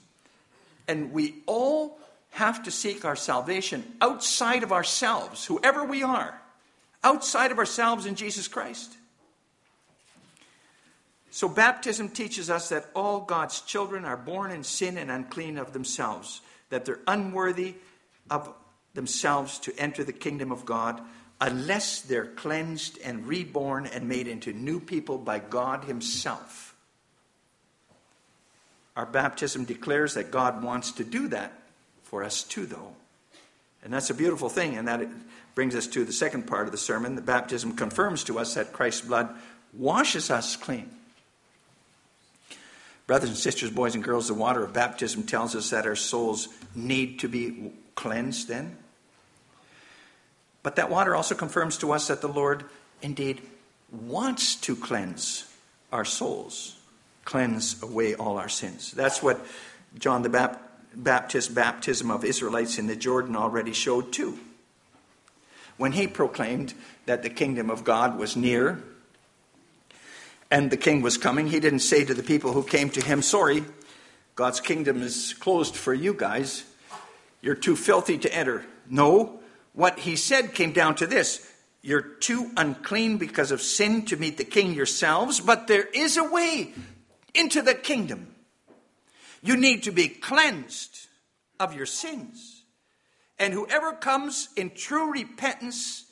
And 0.86 1.12
we 1.12 1.42
all 1.46 1.98
have 2.30 2.64
to 2.64 2.70
seek 2.70 3.04
our 3.04 3.16
salvation 3.16 3.84
outside 4.00 4.62
of 4.62 4.72
ourselves, 4.72 5.44
whoever 5.44 5.84
we 5.84 6.02
are, 6.02 6.40
outside 7.02 7.52
of 7.52 7.58
ourselves 7.58 8.06
in 8.06 8.16
Jesus 8.16 8.48
Christ. 8.48 8.96
So, 11.30 11.48
baptism 11.48 12.10
teaches 12.10 12.48
us 12.48 12.68
that 12.68 12.90
all 12.94 13.20
God's 13.20 13.60
children 13.60 14.04
are 14.04 14.16
born 14.16 14.50
in 14.50 14.62
sin 14.62 14.98
and 14.98 15.10
unclean 15.10 15.58
of 15.58 15.72
themselves, 15.72 16.40
that 16.70 16.84
they're 16.84 17.00
unworthy 17.08 17.74
of 18.30 18.52
themselves 18.94 19.58
to 19.60 19.74
enter 19.76 20.04
the 20.04 20.12
kingdom 20.12 20.52
of 20.52 20.64
God 20.64 21.00
unless 21.40 22.00
they're 22.00 22.26
cleansed 22.26 22.98
and 23.04 23.26
reborn 23.26 23.86
and 23.86 24.08
made 24.08 24.28
into 24.28 24.52
new 24.52 24.80
people 24.80 25.18
by 25.18 25.38
God 25.38 25.84
Himself. 25.84 26.73
Our 28.96 29.06
baptism 29.06 29.64
declares 29.64 30.14
that 30.14 30.30
God 30.30 30.62
wants 30.62 30.92
to 30.92 31.04
do 31.04 31.28
that 31.28 31.52
for 32.04 32.22
us 32.22 32.42
too, 32.42 32.66
though. 32.66 32.92
And 33.82 33.92
that's 33.92 34.10
a 34.10 34.14
beautiful 34.14 34.48
thing, 34.48 34.76
and 34.76 34.88
that 34.88 35.06
brings 35.54 35.74
us 35.74 35.86
to 35.88 36.04
the 36.04 36.12
second 36.12 36.46
part 36.46 36.66
of 36.66 36.72
the 36.72 36.78
sermon. 36.78 37.16
The 37.16 37.22
baptism 37.22 37.76
confirms 37.76 38.24
to 38.24 38.38
us 38.38 38.54
that 38.54 38.72
Christ's 38.72 39.02
blood 39.02 39.34
washes 39.72 40.30
us 40.30 40.56
clean. 40.56 40.90
Brothers 43.06 43.28
and 43.28 43.38
sisters, 43.38 43.70
boys 43.70 43.94
and 43.94 44.02
girls, 44.02 44.28
the 44.28 44.34
water 44.34 44.64
of 44.64 44.72
baptism 44.72 45.24
tells 45.24 45.54
us 45.54 45.70
that 45.70 45.86
our 45.86 45.96
souls 45.96 46.48
need 46.74 47.18
to 47.18 47.28
be 47.28 47.72
cleansed 47.94 48.48
then. 48.48 48.76
But 50.62 50.76
that 50.76 50.88
water 50.88 51.14
also 51.14 51.34
confirms 51.34 51.76
to 51.78 51.92
us 51.92 52.08
that 52.08 52.22
the 52.22 52.28
Lord 52.28 52.64
indeed 53.02 53.42
wants 53.92 54.56
to 54.56 54.74
cleanse 54.74 55.44
our 55.92 56.06
souls 56.06 56.76
cleanse 57.24 57.82
away 57.82 58.14
all 58.14 58.38
our 58.38 58.48
sins. 58.48 58.92
That's 58.92 59.22
what 59.22 59.44
John 59.98 60.22
the 60.22 60.58
Baptist 60.94 61.54
baptism 61.54 62.10
of 62.10 62.24
Israelites 62.24 62.78
in 62.78 62.86
the 62.86 62.96
Jordan 62.96 63.36
already 63.36 63.72
showed 63.72 64.12
too. 64.12 64.38
When 65.76 65.92
he 65.92 66.06
proclaimed 66.06 66.74
that 67.06 67.22
the 67.22 67.30
kingdom 67.30 67.70
of 67.70 67.84
God 67.84 68.18
was 68.18 68.36
near 68.36 68.82
and 70.50 70.70
the 70.70 70.76
king 70.76 71.02
was 71.02 71.16
coming, 71.16 71.48
he 71.48 71.58
didn't 71.58 71.80
say 71.80 72.04
to 72.04 72.14
the 72.14 72.22
people 72.22 72.52
who 72.52 72.62
came 72.62 72.90
to 72.90 73.00
him, 73.00 73.22
Sorry, 73.22 73.64
God's 74.36 74.60
kingdom 74.60 75.02
is 75.02 75.34
closed 75.34 75.74
for 75.74 75.92
you 75.92 76.14
guys. 76.14 76.64
You're 77.40 77.54
too 77.54 77.76
filthy 77.76 78.18
to 78.18 78.32
enter. 78.32 78.64
No, 78.88 79.40
what 79.72 79.98
he 79.98 80.16
said 80.16 80.54
came 80.54 80.72
down 80.72 80.94
to 80.96 81.06
this 81.06 81.50
You're 81.82 82.02
too 82.02 82.50
unclean 82.56 83.18
because 83.18 83.50
of 83.50 83.60
sin 83.60 84.04
to 84.06 84.16
meet 84.16 84.38
the 84.38 84.44
king 84.44 84.74
yourselves, 84.74 85.40
but 85.40 85.66
there 85.66 85.84
is 85.84 86.16
a 86.16 86.24
way 86.24 86.72
into 87.34 87.62
the 87.62 87.74
kingdom. 87.74 88.34
You 89.42 89.56
need 89.56 89.82
to 89.84 89.92
be 89.92 90.08
cleansed 90.08 91.08
of 91.60 91.74
your 91.74 91.86
sins. 91.86 92.62
And 93.38 93.52
whoever 93.52 93.92
comes 93.92 94.48
in 94.56 94.70
true 94.70 95.12
repentance 95.12 96.04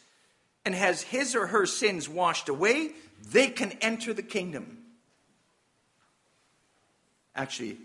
and 0.64 0.74
has 0.74 1.02
his 1.02 1.34
or 1.34 1.46
her 1.48 1.66
sins 1.66 2.08
washed 2.08 2.48
away, 2.48 2.90
they 3.30 3.48
can 3.48 3.72
enter 3.80 4.12
the 4.12 4.22
kingdom. 4.22 4.78
Actually, 7.34 7.78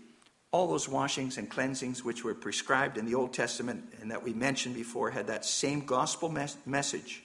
all 0.50 0.66
those 0.66 0.88
washings 0.88 1.38
and 1.38 1.48
cleansings 1.48 2.04
which 2.04 2.24
were 2.24 2.34
prescribed 2.34 2.96
in 2.96 3.06
the 3.06 3.14
Old 3.14 3.32
Testament 3.32 3.84
and 4.00 4.10
that 4.10 4.22
we 4.22 4.32
mentioned 4.32 4.74
before 4.74 5.10
had 5.10 5.26
that 5.26 5.44
same 5.44 5.84
gospel 5.84 6.28
mes- 6.28 6.56
message. 6.66 7.22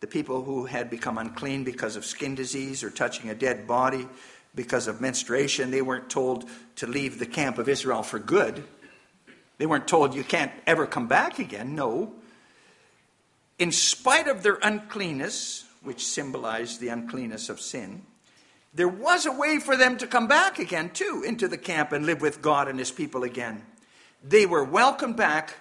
The 0.00 0.06
people 0.06 0.42
who 0.42 0.66
had 0.66 0.90
become 0.90 1.18
unclean 1.18 1.62
because 1.62 1.94
of 1.94 2.04
skin 2.04 2.34
disease 2.34 2.82
or 2.82 2.90
touching 2.90 3.30
a 3.30 3.34
dead 3.34 3.66
body 3.66 4.08
because 4.54 4.86
of 4.86 5.00
menstruation. 5.00 5.70
They 5.70 5.82
weren't 5.82 6.10
told 6.10 6.48
to 6.76 6.86
leave 6.86 7.18
the 7.18 7.26
camp 7.26 7.58
of 7.58 7.68
Israel 7.68 8.02
for 8.02 8.18
good. 8.18 8.64
They 9.58 9.66
weren't 9.66 9.88
told 9.88 10.14
you 10.14 10.24
can't 10.24 10.52
ever 10.66 10.86
come 10.86 11.06
back 11.06 11.38
again. 11.38 11.74
No. 11.74 12.12
In 13.58 13.70
spite 13.70 14.28
of 14.28 14.42
their 14.42 14.58
uncleanness, 14.62 15.64
which 15.82 16.04
symbolized 16.04 16.80
the 16.80 16.88
uncleanness 16.88 17.48
of 17.48 17.60
sin, 17.60 18.02
there 18.74 18.88
was 18.88 19.26
a 19.26 19.32
way 19.32 19.58
for 19.58 19.76
them 19.76 19.98
to 19.98 20.06
come 20.06 20.26
back 20.26 20.58
again, 20.58 20.90
too, 20.90 21.22
into 21.26 21.46
the 21.46 21.58
camp 21.58 21.92
and 21.92 22.06
live 22.06 22.20
with 22.20 22.40
God 22.40 22.68
and 22.68 22.78
His 22.78 22.90
people 22.90 23.22
again. 23.22 23.62
They 24.24 24.46
were 24.46 24.64
welcomed 24.64 25.16
back 25.16 25.54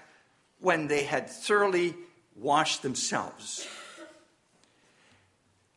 when 0.60 0.88
they 0.88 1.04
had 1.04 1.30
thoroughly 1.30 1.96
washed 2.36 2.82
themselves. 2.82 3.68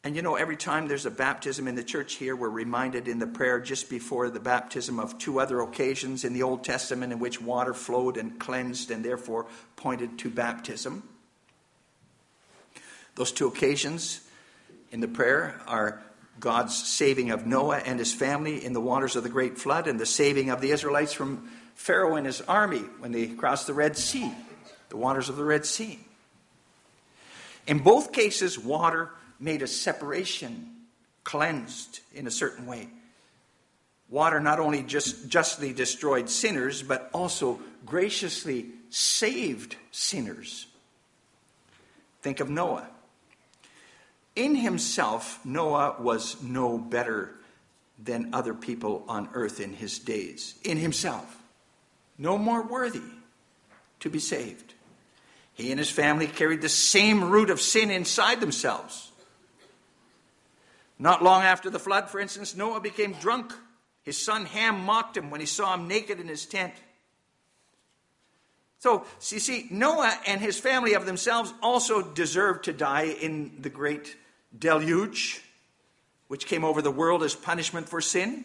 And 0.04 0.14
you 0.14 0.20
know, 0.20 0.34
every 0.34 0.58
time 0.58 0.86
there's 0.86 1.06
a 1.06 1.10
baptism 1.10 1.66
in 1.66 1.76
the 1.76 1.82
church 1.82 2.14
here, 2.14 2.36
we're 2.36 2.50
reminded 2.50 3.08
in 3.08 3.18
the 3.18 3.26
prayer 3.26 3.58
just 3.58 3.88
before 3.88 4.28
the 4.28 4.38
baptism 4.38 5.00
of 5.00 5.16
two 5.16 5.40
other 5.40 5.62
occasions 5.62 6.24
in 6.24 6.34
the 6.34 6.42
Old 6.42 6.62
Testament 6.62 7.10
in 7.10 7.18
which 7.18 7.40
water 7.40 7.72
flowed 7.72 8.18
and 8.18 8.38
cleansed 8.38 8.90
and 8.90 9.02
therefore 9.02 9.46
pointed 9.76 10.18
to 10.18 10.28
baptism. 10.28 11.02
Those 13.14 13.32
two 13.32 13.46
occasions 13.46 14.20
in 14.92 15.00
the 15.00 15.08
prayer 15.08 15.58
are 15.66 16.02
God's 16.38 16.76
saving 16.76 17.30
of 17.30 17.46
Noah 17.46 17.78
and 17.78 17.98
his 17.98 18.12
family 18.12 18.62
in 18.62 18.74
the 18.74 18.82
waters 18.82 19.16
of 19.16 19.22
the 19.22 19.30
great 19.30 19.56
flood 19.56 19.86
and 19.86 19.98
the 19.98 20.04
saving 20.04 20.50
of 20.50 20.60
the 20.60 20.72
Israelites 20.72 21.14
from 21.14 21.50
Pharaoh 21.76 22.16
and 22.16 22.26
his 22.26 22.42
army 22.42 22.82
when 22.98 23.12
they 23.12 23.28
crossed 23.28 23.66
the 23.66 23.72
Red 23.72 23.96
Sea, 23.96 24.30
the 24.90 24.98
waters 24.98 25.30
of 25.30 25.36
the 25.36 25.44
Red 25.44 25.64
Sea. 25.64 25.98
In 27.66 27.78
both 27.78 28.12
cases, 28.12 28.58
water 28.58 29.10
made 29.38 29.62
a 29.62 29.66
separation, 29.66 30.70
cleansed 31.24 32.00
in 32.12 32.26
a 32.26 32.30
certain 32.30 32.66
way. 32.66 32.88
Water 34.08 34.40
not 34.40 34.60
only 34.60 34.82
just 34.82 35.28
justly 35.28 35.72
destroyed 35.72 36.28
sinners, 36.28 36.82
but 36.82 37.10
also 37.12 37.58
graciously 37.86 38.66
saved 38.90 39.76
sinners. 39.90 40.66
Think 42.22 42.40
of 42.40 42.48
Noah. 42.48 42.86
In 44.36 44.54
himself, 44.54 45.44
Noah 45.44 45.96
was 45.98 46.42
no 46.42 46.78
better 46.78 47.34
than 48.02 48.34
other 48.34 48.54
people 48.54 49.04
on 49.08 49.28
earth 49.34 49.60
in 49.60 49.72
his 49.72 49.98
days. 49.98 50.54
In 50.64 50.76
himself, 50.76 51.38
no 52.18 52.36
more 52.36 52.62
worthy 52.62 53.02
to 54.00 54.10
be 54.10 54.18
saved. 54.18 54.74
He 55.54 55.70
and 55.70 55.78
his 55.78 55.90
family 55.90 56.26
carried 56.26 56.62
the 56.62 56.68
same 56.68 57.30
root 57.30 57.50
of 57.50 57.60
sin 57.60 57.90
inside 57.90 58.40
themselves. 58.40 59.12
Not 60.98 61.22
long 61.22 61.42
after 61.42 61.70
the 61.70 61.78
flood, 61.78 62.08
for 62.08 62.20
instance, 62.20 62.54
Noah 62.54 62.80
became 62.80 63.12
drunk 63.14 63.52
His 64.02 64.18
son 64.18 64.44
Ham 64.46 64.84
mocked 64.84 65.16
him 65.16 65.30
when 65.30 65.40
he 65.40 65.46
saw 65.46 65.74
him 65.74 65.88
naked 65.88 66.20
in 66.20 66.28
his 66.28 66.44
tent. 66.46 66.74
So, 68.78 69.06
you 69.30 69.40
see, 69.40 69.66
Noah 69.70 70.12
and 70.26 70.42
his 70.42 70.60
family 70.60 70.92
of 70.92 71.06
themselves 71.06 71.54
also 71.62 72.02
deserved 72.02 72.64
to 72.64 72.72
die 72.74 73.06
in 73.06 73.62
the 73.62 73.70
great 73.70 74.14
deluge, 74.56 75.40
which 76.28 76.46
came 76.46 76.66
over 76.66 76.82
the 76.82 76.90
world 76.90 77.22
as 77.22 77.34
punishment 77.34 77.88
for 77.88 78.02
sin. 78.02 78.44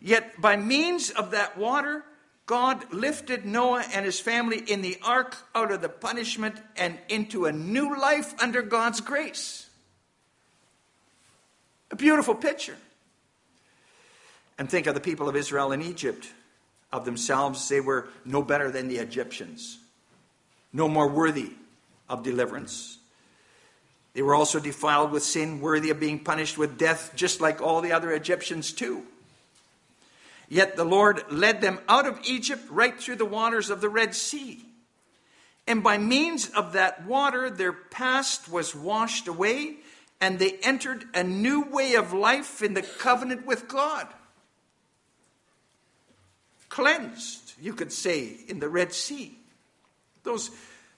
Yet, 0.00 0.40
by 0.40 0.56
means 0.56 1.10
of 1.10 1.30
that 1.30 1.56
water, 1.56 2.04
God 2.46 2.92
lifted 2.92 3.44
Noah 3.44 3.84
and 3.94 4.04
his 4.04 4.18
family 4.18 4.58
in 4.58 4.82
the 4.82 4.98
ark 5.04 5.36
out 5.54 5.70
of 5.70 5.80
the 5.80 5.88
punishment 5.88 6.56
and 6.76 6.98
into 7.08 7.46
a 7.46 7.52
new 7.52 7.96
life 7.96 8.34
under 8.42 8.62
God's 8.62 9.00
grace. 9.00 9.65
A 11.90 11.96
beautiful 11.96 12.34
picture. 12.34 12.76
And 14.58 14.70
think 14.70 14.86
of 14.86 14.94
the 14.94 15.00
people 15.00 15.28
of 15.28 15.36
Israel 15.36 15.72
in 15.72 15.82
Egypt. 15.82 16.28
Of 16.92 17.04
themselves, 17.04 17.68
they 17.68 17.80
were 17.80 18.08
no 18.24 18.42
better 18.42 18.70
than 18.70 18.88
the 18.88 18.98
Egyptians, 18.98 19.78
no 20.72 20.88
more 20.88 21.08
worthy 21.08 21.50
of 22.08 22.22
deliverance. 22.22 22.98
They 24.14 24.22
were 24.22 24.34
also 24.34 24.60
defiled 24.60 25.10
with 25.10 25.24
sin, 25.24 25.60
worthy 25.60 25.90
of 25.90 26.00
being 26.00 26.20
punished 26.20 26.56
with 26.56 26.78
death, 26.78 27.12
just 27.16 27.40
like 27.40 27.60
all 27.60 27.82
the 27.82 27.92
other 27.92 28.12
Egyptians, 28.12 28.72
too. 28.72 29.02
Yet 30.48 30.76
the 30.76 30.84
Lord 30.84 31.24
led 31.28 31.60
them 31.60 31.80
out 31.88 32.06
of 32.06 32.20
Egypt 32.24 32.62
right 32.70 32.98
through 32.98 33.16
the 33.16 33.26
waters 33.26 33.68
of 33.68 33.80
the 33.80 33.88
Red 33.88 34.14
Sea. 34.14 34.64
And 35.66 35.82
by 35.82 35.98
means 35.98 36.48
of 36.50 36.72
that 36.74 37.04
water, 37.04 37.50
their 37.50 37.72
past 37.72 38.48
was 38.48 38.74
washed 38.74 39.26
away, 39.26 39.78
and 40.20 40.38
they 40.38 40.52
entered 40.62 41.04
a 41.14 41.22
new 41.22 41.62
way 41.62 41.94
of 41.94 42.12
life 42.12 42.62
in 42.62 42.74
the 42.74 42.82
covenant 42.82 43.46
with 43.46 43.68
God 43.68 44.08
cleansed, 46.76 47.54
you 47.58 47.72
could 47.72 47.90
say, 47.90 48.36
in 48.48 48.60
the 48.60 48.68
Red 48.68 48.92
Sea. 48.92 49.34
Those, 50.24 50.50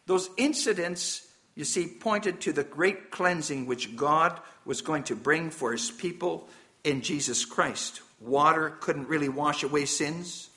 those 0.07 0.29
incidents, 0.37 1.29
you 1.55 1.65
see, 1.65 1.87
pointed 1.87 2.41
to 2.41 2.53
the 2.53 2.65
great 2.65 3.13
cleansing 3.13 3.67
which 3.67 3.95
God 3.95 4.41
was 4.65 4.83
going 4.83 5.05
to 5.05 5.15
bring 5.15 5.51
for 5.51 5.71
his 5.71 5.93
people 5.93 6.49
in 6.83 7.01
Jesus 7.01 7.45
Christ. 7.45 8.01
Water 8.21 8.71
couldn't 8.81 9.07
really 9.07 9.29
wash 9.29 9.63
away 9.63 9.85
sins. 9.85 10.51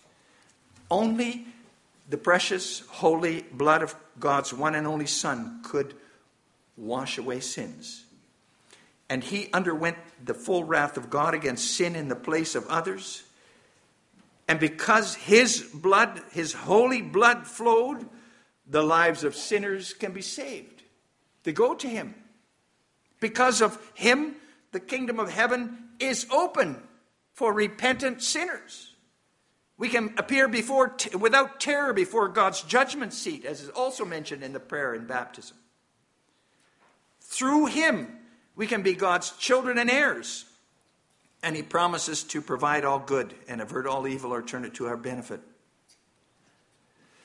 Only 0.89 1.45
the 2.09 2.17
precious, 2.17 2.79
holy 2.87 3.43
blood 3.43 3.83
of 3.83 3.95
God's 4.19 4.51
one 4.51 4.73
and 4.73 4.87
only 4.87 5.05
Son 5.05 5.61
could 5.63 5.93
wash 6.75 7.19
away 7.19 7.41
sins. 7.41 8.05
And 9.11 9.21
he 9.21 9.49
underwent 9.51 9.97
the 10.23 10.33
full 10.33 10.63
wrath 10.63 10.95
of 10.95 11.09
God 11.09 11.33
against 11.33 11.75
sin 11.75 11.97
in 11.97 12.07
the 12.07 12.15
place 12.15 12.55
of 12.55 12.65
others. 12.67 13.23
And 14.47 14.57
because 14.57 15.15
his 15.15 15.69
blood, 15.73 16.21
his 16.31 16.53
holy 16.53 17.01
blood 17.01 17.45
flowed, 17.45 18.07
the 18.65 18.81
lives 18.81 19.25
of 19.25 19.35
sinners 19.35 19.93
can 19.93 20.13
be 20.13 20.21
saved. 20.21 20.83
They 21.43 21.51
go 21.51 21.75
to 21.75 21.89
him. 21.89 22.15
Because 23.19 23.61
of 23.61 23.77
him, 23.95 24.35
the 24.71 24.79
kingdom 24.79 25.19
of 25.19 25.29
heaven 25.29 25.89
is 25.99 26.25
open 26.31 26.81
for 27.33 27.51
repentant 27.51 28.23
sinners. 28.23 28.95
We 29.77 29.89
can 29.89 30.13
appear 30.17 30.47
before 30.47 30.87
t- 30.87 31.17
without 31.17 31.59
terror 31.59 31.91
before 31.91 32.29
God's 32.29 32.61
judgment 32.61 33.11
seat, 33.11 33.43
as 33.43 33.59
is 33.59 33.67
also 33.67 34.05
mentioned 34.05 34.41
in 34.41 34.53
the 34.53 34.61
prayer 34.61 34.95
in 34.95 35.05
baptism. 35.05 35.57
Through 37.19 37.65
him, 37.65 38.19
we 38.55 38.67
can 38.67 38.81
be 38.81 38.93
God's 38.93 39.31
children 39.31 39.77
and 39.77 39.89
heirs. 39.89 40.46
And 41.43 41.55
he 41.55 41.63
promises 41.63 42.24
to 42.25 42.41
provide 42.41 42.86
all 42.86 43.00
good 43.00 43.34
and 43.48 43.62
avert 43.62 43.88
all 43.88 44.08
evil 44.08 44.31
or 44.31 44.41
turn 44.41 44.63
it 44.63 44.75
to 44.75 44.88
our 44.88 44.98
benefit. 44.98 45.41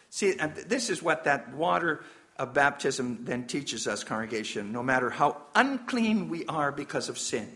See, 0.09 0.33
this 0.33 0.89
is 0.89 1.03
what 1.03 1.25
that 1.25 1.53
water 1.55 2.03
of 2.39 2.55
baptism 2.55 3.25
then 3.25 3.47
teaches 3.47 3.87
us, 3.87 4.05
congregation. 4.05 4.73
No 4.73 4.83
matter 4.83 5.11
how 5.11 5.43
unclean 5.55 6.29
we 6.29 6.47
are 6.47 6.73
because 6.73 7.09
of 7.09 7.19
sin, 7.19 7.51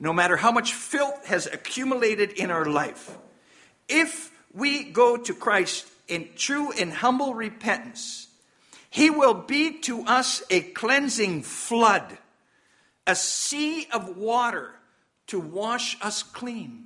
no 0.00 0.12
matter 0.12 0.36
how 0.36 0.52
much 0.52 0.72
filth 0.72 1.26
has 1.26 1.46
accumulated 1.46 2.32
in 2.32 2.50
our 2.50 2.64
life, 2.64 3.16
if 3.88 4.30
we 4.54 4.84
go 4.84 5.16
to 5.16 5.34
Christ 5.34 5.86
in 6.08 6.28
true 6.36 6.72
and 6.72 6.92
humble 6.92 7.34
repentance, 7.34 8.28
He 8.90 9.10
will 9.10 9.34
be 9.34 9.78
to 9.80 10.02
us 10.04 10.42
a 10.50 10.60
cleansing 10.60 11.42
flood, 11.42 12.18
a 13.06 13.14
sea 13.14 13.86
of 13.92 14.16
water 14.16 14.70
to 15.28 15.40
wash 15.40 15.96
us 16.02 16.22
clean. 16.22 16.84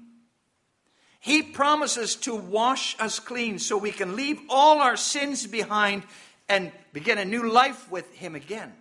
He 1.20 1.42
promises 1.42 2.16
to 2.16 2.34
wash 2.34 2.96
us 3.00 3.18
clean 3.18 3.58
so 3.58 3.76
we 3.76 3.90
can 3.90 4.16
leave 4.16 4.40
all 4.48 4.78
our 4.78 4.96
sins 4.96 5.46
behind 5.46 6.04
and 6.48 6.72
begin 6.92 7.18
a 7.18 7.24
new 7.24 7.50
life 7.50 7.90
with 7.90 8.10
Him 8.14 8.34
again. 8.34 8.72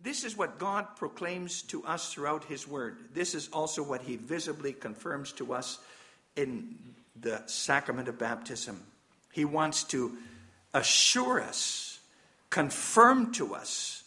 This 0.00 0.24
is 0.24 0.36
what 0.36 0.58
God 0.58 0.86
proclaims 0.96 1.62
to 1.62 1.84
us 1.84 2.12
throughout 2.12 2.44
His 2.44 2.68
Word. 2.68 2.98
This 3.12 3.34
is 3.34 3.48
also 3.52 3.82
what 3.82 4.00
He 4.02 4.16
visibly 4.16 4.72
confirms 4.72 5.32
to 5.32 5.52
us 5.52 5.78
in 6.36 6.76
the 7.20 7.42
sacrament 7.46 8.08
of 8.08 8.16
baptism. 8.16 8.80
He 9.32 9.44
wants 9.44 9.82
to 9.84 10.16
assure 10.72 11.42
us, 11.42 11.98
confirm 12.48 13.32
to 13.32 13.54
us 13.54 13.97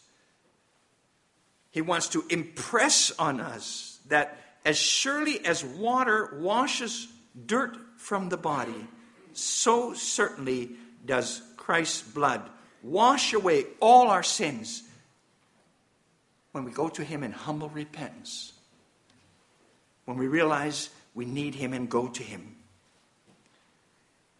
he 1.72 1.80
wants 1.80 2.08
to 2.08 2.24
impress 2.28 3.10
on 3.18 3.40
us 3.40 3.98
that 4.08 4.38
as 4.64 4.76
surely 4.76 5.44
as 5.44 5.64
water 5.64 6.36
washes 6.38 7.08
dirt 7.46 7.76
from 7.96 8.28
the 8.28 8.36
body, 8.36 8.86
so 9.32 9.94
certainly 9.94 10.70
does 11.04 11.42
Christ's 11.56 12.02
blood 12.02 12.42
wash 12.82 13.32
away 13.32 13.64
all 13.80 14.08
our 14.08 14.22
sins 14.22 14.82
when 16.52 16.64
we 16.64 16.70
go 16.70 16.88
to 16.90 17.02
Him 17.02 17.22
in 17.22 17.32
humble 17.32 17.70
repentance, 17.70 18.52
when 20.04 20.18
we 20.18 20.26
realize 20.26 20.90
we 21.14 21.24
need 21.24 21.54
Him 21.54 21.72
and 21.72 21.88
go 21.88 22.06
to 22.08 22.22
Him. 22.22 22.56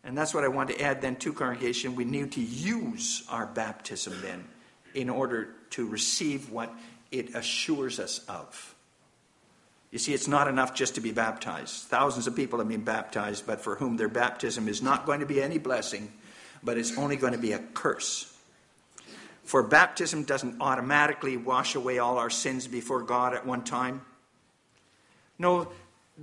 And 0.05 0.19
that's 0.19 0.35
what 0.35 0.45
I 0.45 0.49
want 0.49 0.69
to 0.69 0.81
add 0.83 1.01
then 1.01 1.17
to 1.17 1.33
congregation. 1.33 1.95
We 1.95 2.05
need 2.05 2.33
to 2.33 2.43
use 2.43 3.23
our 3.31 3.47
baptism 3.47 4.15
then 4.21 4.45
in 4.95 5.09
order 5.09 5.55
to 5.71 5.87
receive 5.87 6.51
what 6.51 6.75
it 7.13 7.35
assures 7.35 8.01
us 8.01 8.21
of. 8.29 8.75
You 9.91 9.99
see, 9.99 10.15
it's 10.15 10.27
not 10.27 10.49
enough 10.49 10.75
just 10.75 10.95
to 10.95 11.03
be 11.03 11.13
baptized. 11.13 11.85
Thousands 11.85 12.27
of 12.27 12.35
people 12.35 12.59
have 12.59 12.69
been 12.69 12.83
baptized, 12.83 13.47
but 13.47 13.61
for 13.61 13.77
whom 13.77 13.99
their 13.99 14.09
baptism 14.09 14.67
is 14.67 14.81
not 14.81 15.05
going 15.05 15.21
to 15.21 15.27
be 15.27 15.43
any 15.43 15.59
blessing, 15.59 16.11
but 16.63 16.79
it's 16.79 16.97
only 16.97 17.17
going 17.17 17.35
to 17.35 17.39
be 17.39 17.53
a 17.53 17.59
curse. 17.59 18.35
For 19.45 19.63
baptism 19.63 20.25
doesn't 20.25 20.63
automatically 20.63 21.37
wash 21.37 21.75
away 21.75 21.99
all 21.99 22.17
our 22.17 22.31
sins 22.31 22.67
before 22.67 23.03
God 23.03 23.35
at 23.35 23.45
one 23.45 23.65
time. 23.65 24.01
No, 25.39 25.69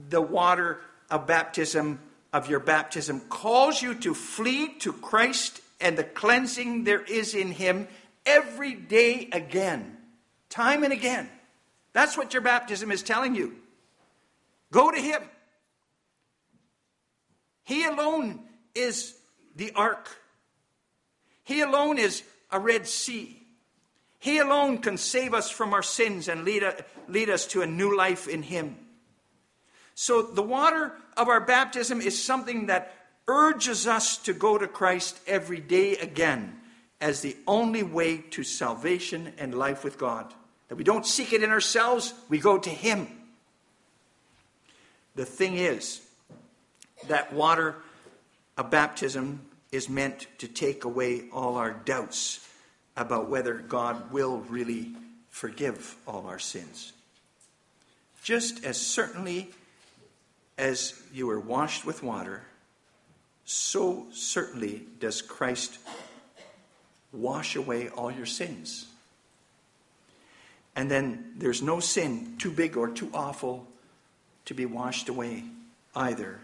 the 0.09 0.21
water 0.21 0.79
of 1.11 1.27
baptism, 1.27 1.99
of 2.33 2.49
your 2.49 2.59
baptism, 2.59 3.19
calls 3.21 3.81
you 3.81 3.93
to 3.95 4.15
flee 4.15 4.73
to 4.79 4.93
Christ 4.93 5.61
and 5.79 5.97
the 5.97 6.03
cleansing 6.03 6.85
there 6.85 7.01
is 7.01 7.35
in 7.35 7.51
Him 7.51 7.87
every 8.25 8.73
day 8.73 9.29
again. 9.31 9.98
Time 10.49 10.83
and 10.83 10.93
again. 10.93 11.29
That's 11.93 12.17
what 12.17 12.33
your 12.33 12.41
baptism 12.41 12.91
is 12.91 13.03
telling 13.03 13.35
you. 13.35 13.55
Go 14.71 14.91
to 14.91 14.99
Him. 14.99 15.21
He 17.63 17.85
alone 17.85 18.39
is 18.75 19.15
the 19.55 19.71
ark. 19.75 20.09
He 21.43 21.61
alone 21.61 21.97
is 21.97 22.23
a 22.51 22.59
Red 22.59 22.87
Sea. 22.87 23.41
He 24.19 24.39
alone 24.39 24.79
can 24.79 24.97
save 24.97 25.33
us 25.33 25.49
from 25.49 25.73
our 25.73 25.83
sins 25.83 26.27
and 26.27 26.43
lead, 26.43 26.63
lead 27.07 27.29
us 27.29 27.47
to 27.47 27.61
a 27.61 27.67
new 27.67 27.95
life 27.95 28.27
in 28.27 28.43
Him. 28.43 28.75
So, 29.95 30.21
the 30.21 30.43
water 30.43 30.93
of 31.17 31.27
our 31.27 31.41
baptism 31.41 32.01
is 32.01 32.21
something 32.21 32.67
that 32.67 32.93
urges 33.27 33.85
us 33.85 34.17
to 34.19 34.33
go 34.33 34.57
to 34.57 34.67
Christ 34.67 35.19
every 35.27 35.59
day 35.59 35.97
again 35.97 36.59
as 37.01 37.21
the 37.21 37.37
only 37.47 37.83
way 37.83 38.17
to 38.17 38.43
salvation 38.43 39.33
and 39.37 39.53
life 39.53 39.83
with 39.83 39.97
God. 39.97 40.33
That 40.69 40.75
we 40.77 40.83
don't 40.83 41.05
seek 41.05 41.33
it 41.33 41.43
in 41.43 41.49
ourselves, 41.49 42.13
we 42.29 42.39
go 42.39 42.57
to 42.57 42.69
Him. 42.69 43.07
The 45.15 45.25
thing 45.25 45.57
is, 45.57 46.01
that 47.07 47.33
water 47.33 47.75
of 48.57 48.69
baptism 48.69 49.41
is 49.71 49.89
meant 49.89 50.27
to 50.39 50.47
take 50.47 50.83
away 50.83 51.23
all 51.31 51.55
our 51.55 51.71
doubts 51.71 52.47
about 52.95 53.29
whether 53.29 53.53
God 53.55 54.11
will 54.11 54.39
really 54.49 54.91
forgive 55.29 55.95
all 56.07 56.27
our 56.27 56.39
sins. 56.39 56.93
Just 58.23 58.65
as 58.65 58.77
certainly 58.77 59.49
as 60.57 61.01
you 61.13 61.29
are 61.29 61.39
washed 61.39 61.85
with 61.85 62.03
water, 62.03 62.43
so 63.45 64.05
certainly 64.11 64.83
does 64.99 65.21
Christ 65.21 65.79
wash 67.11 67.55
away 67.55 67.89
all 67.89 68.11
your 68.11 68.25
sins. 68.25 68.88
And 70.79 70.89
then 70.89 71.33
there's 71.35 71.61
no 71.61 71.81
sin 71.81 72.35
too 72.37 72.51
big 72.51 72.77
or 72.77 72.87
too 72.87 73.09
awful 73.13 73.67
to 74.45 74.53
be 74.53 74.65
washed 74.65 75.09
away 75.09 75.43
either, 75.93 76.39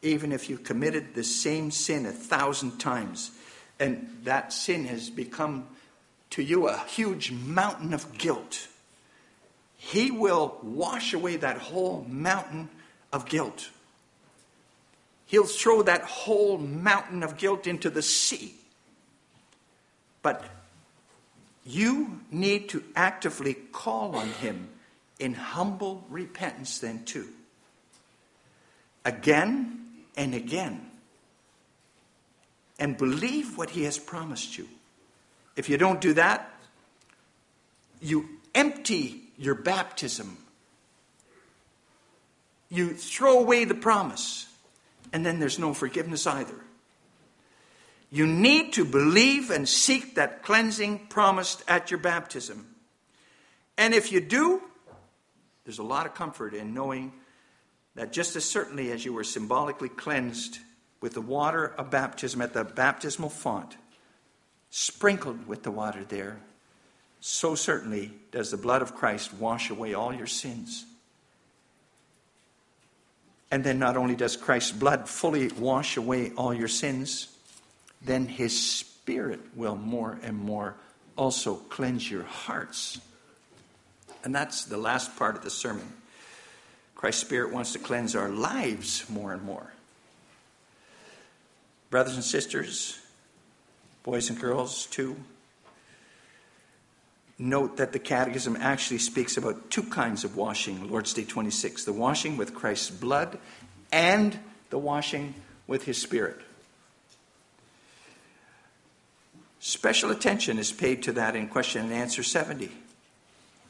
even 0.00 0.32
if 0.32 0.48
you've 0.48 0.64
committed 0.64 1.14
the 1.14 1.22
same 1.22 1.70
sin 1.70 2.06
a 2.06 2.10
thousand 2.10 2.78
times 2.78 3.32
and 3.78 4.08
that 4.24 4.54
sin 4.54 4.86
has 4.86 5.10
become 5.10 5.66
to 6.30 6.42
you 6.42 6.68
a 6.68 6.78
huge 6.88 7.30
mountain 7.30 7.92
of 7.92 8.16
guilt. 8.16 8.66
He 9.76 10.10
will 10.10 10.56
wash 10.62 11.12
away 11.12 11.36
that 11.36 11.58
whole 11.58 12.06
mountain 12.08 12.70
of 13.12 13.26
guilt. 13.26 13.68
He'll 15.26 15.44
throw 15.44 15.82
that 15.82 16.00
whole 16.00 16.56
mountain 16.56 17.22
of 17.22 17.36
guilt 17.36 17.66
into 17.66 17.90
the 17.90 18.00
sea. 18.00 18.54
But 20.22 20.42
you 21.66 22.20
need 22.30 22.68
to 22.70 22.82
actively 22.94 23.54
call 23.54 24.14
on 24.14 24.28
Him 24.28 24.68
in 25.18 25.34
humble 25.34 26.04
repentance, 26.08 26.78
then, 26.78 27.04
too. 27.04 27.28
Again 29.04 29.84
and 30.16 30.34
again. 30.34 30.90
And 32.78 32.96
believe 32.96 33.58
what 33.58 33.70
He 33.70 33.82
has 33.84 33.98
promised 33.98 34.56
you. 34.56 34.68
If 35.56 35.68
you 35.68 35.76
don't 35.76 36.00
do 36.00 36.12
that, 36.14 36.52
you 38.00 38.28
empty 38.54 39.22
your 39.38 39.54
baptism. 39.54 40.36
You 42.68 42.94
throw 42.94 43.38
away 43.38 43.64
the 43.64 43.74
promise, 43.74 44.46
and 45.12 45.24
then 45.24 45.40
there's 45.40 45.58
no 45.58 45.74
forgiveness 45.74 46.26
either. 46.26 46.65
You 48.16 48.26
need 48.26 48.72
to 48.72 48.86
believe 48.86 49.50
and 49.50 49.68
seek 49.68 50.14
that 50.14 50.42
cleansing 50.42 51.08
promised 51.10 51.62
at 51.68 51.90
your 51.90 52.00
baptism. 52.00 52.66
And 53.76 53.92
if 53.92 54.10
you 54.10 54.22
do, 54.22 54.62
there's 55.64 55.80
a 55.80 55.82
lot 55.82 56.06
of 56.06 56.14
comfort 56.14 56.54
in 56.54 56.72
knowing 56.72 57.12
that 57.94 58.14
just 58.14 58.34
as 58.34 58.46
certainly 58.46 58.90
as 58.90 59.04
you 59.04 59.12
were 59.12 59.22
symbolically 59.22 59.90
cleansed 59.90 60.60
with 61.02 61.12
the 61.12 61.20
water 61.20 61.66
of 61.76 61.90
baptism 61.90 62.40
at 62.40 62.54
the 62.54 62.64
baptismal 62.64 63.28
font, 63.28 63.76
sprinkled 64.70 65.46
with 65.46 65.62
the 65.62 65.70
water 65.70 66.02
there, 66.02 66.38
so 67.20 67.54
certainly 67.54 68.12
does 68.30 68.50
the 68.50 68.56
blood 68.56 68.80
of 68.80 68.94
Christ 68.94 69.34
wash 69.34 69.68
away 69.68 69.92
all 69.92 70.14
your 70.14 70.26
sins. 70.26 70.86
And 73.50 73.62
then 73.62 73.78
not 73.78 73.98
only 73.98 74.16
does 74.16 74.38
Christ's 74.38 74.72
blood 74.72 75.06
fully 75.06 75.48
wash 75.48 75.98
away 75.98 76.32
all 76.38 76.54
your 76.54 76.66
sins, 76.66 77.35
then 78.02 78.26
his 78.26 78.60
spirit 78.60 79.40
will 79.54 79.76
more 79.76 80.18
and 80.22 80.36
more 80.36 80.74
also 81.16 81.54
cleanse 81.54 82.10
your 82.10 82.24
hearts. 82.24 83.00
And 84.24 84.34
that's 84.34 84.64
the 84.64 84.76
last 84.76 85.16
part 85.16 85.36
of 85.36 85.42
the 85.42 85.50
sermon. 85.50 85.92
Christ's 86.94 87.22
spirit 87.22 87.52
wants 87.52 87.72
to 87.72 87.78
cleanse 87.78 88.16
our 88.16 88.28
lives 88.28 89.08
more 89.08 89.32
and 89.32 89.42
more. 89.42 89.72
Brothers 91.90 92.14
and 92.14 92.24
sisters, 92.24 92.98
boys 94.02 94.28
and 94.28 94.40
girls, 94.40 94.86
too, 94.86 95.16
note 97.38 97.76
that 97.76 97.92
the 97.92 97.98
Catechism 97.98 98.56
actually 98.56 98.98
speaks 98.98 99.36
about 99.36 99.70
two 99.70 99.82
kinds 99.84 100.24
of 100.24 100.36
washing, 100.36 100.90
Lord's 100.90 101.12
Day 101.12 101.24
26 101.24 101.84
the 101.84 101.92
washing 101.92 102.36
with 102.36 102.54
Christ's 102.54 102.90
blood 102.90 103.38
and 103.92 104.38
the 104.70 104.78
washing 104.78 105.34
with 105.66 105.84
his 105.84 106.00
Spirit. 106.00 106.40
Special 109.66 110.12
attention 110.12 110.60
is 110.60 110.70
paid 110.70 111.02
to 111.02 111.12
that 111.14 111.34
in 111.34 111.48
question 111.48 111.82
and 111.82 111.92
answer 111.92 112.22
70. 112.22 112.70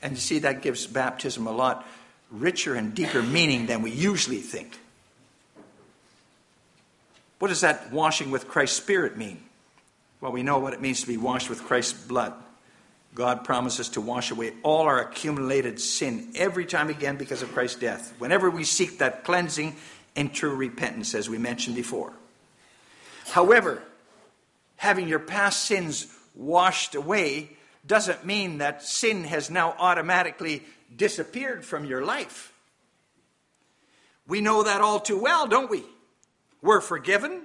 And 0.02 0.12
you 0.12 0.18
see, 0.18 0.40
that 0.40 0.60
gives 0.60 0.86
baptism 0.86 1.46
a 1.46 1.50
lot 1.50 1.86
richer 2.30 2.74
and 2.74 2.94
deeper 2.94 3.22
meaning 3.22 3.64
than 3.64 3.80
we 3.80 3.92
usually 3.92 4.40
think. 4.40 4.78
What 7.38 7.48
does 7.48 7.62
that 7.62 7.90
washing 7.92 8.30
with 8.30 8.46
Christ's 8.46 8.76
Spirit 8.76 9.16
mean? 9.16 9.40
Well, 10.20 10.32
we 10.32 10.42
know 10.42 10.58
what 10.58 10.74
it 10.74 10.82
means 10.82 11.00
to 11.00 11.06
be 11.06 11.16
washed 11.16 11.48
with 11.48 11.64
Christ's 11.64 11.94
blood. 11.94 12.34
God 13.14 13.44
promises 13.44 13.88
to 13.90 14.02
wash 14.02 14.30
away 14.30 14.52
all 14.62 14.82
our 14.82 15.00
accumulated 15.00 15.80
sin 15.80 16.30
every 16.34 16.66
time 16.66 16.90
again 16.90 17.16
because 17.16 17.40
of 17.40 17.54
Christ's 17.54 17.80
death. 17.80 18.12
Whenever 18.18 18.50
we 18.50 18.64
seek 18.64 18.98
that 18.98 19.24
cleansing 19.24 19.74
and 20.14 20.30
true 20.30 20.54
repentance, 20.54 21.14
as 21.14 21.30
we 21.30 21.38
mentioned 21.38 21.74
before. 21.74 22.12
However, 23.28 23.82
having 24.76 25.08
your 25.08 25.18
past 25.18 25.62
sins 25.62 26.06
washed 26.34 26.94
away 26.94 27.50
doesn't 27.86 28.24
mean 28.24 28.58
that 28.58 28.82
sin 28.82 29.24
has 29.24 29.50
now 29.50 29.74
automatically 29.78 30.62
disappeared 30.94 31.64
from 31.64 31.84
your 31.84 32.04
life. 32.04 32.52
We 34.26 34.40
know 34.40 34.64
that 34.64 34.80
all 34.80 35.00
too 35.00 35.20
well, 35.20 35.46
don't 35.46 35.70
we? 35.70 35.84
We're 36.60 36.80
forgiven, 36.80 37.42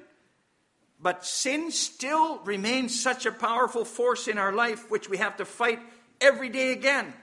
but 1.00 1.26
sin 1.26 1.72
still 1.72 2.40
remains 2.40 3.00
such 3.00 3.26
a 3.26 3.32
powerful 3.32 3.86
force 3.86 4.28
in 4.28 4.38
our 4.38 4.52
life 4.52 4.90
which 4.90 5.10
we 5.10 5.18
have 5.18 5.38
to 5.38 5.46
fight 5.46 5.80
every 6.20 6.50
day 6.50 6.72
again. 6.72 7.14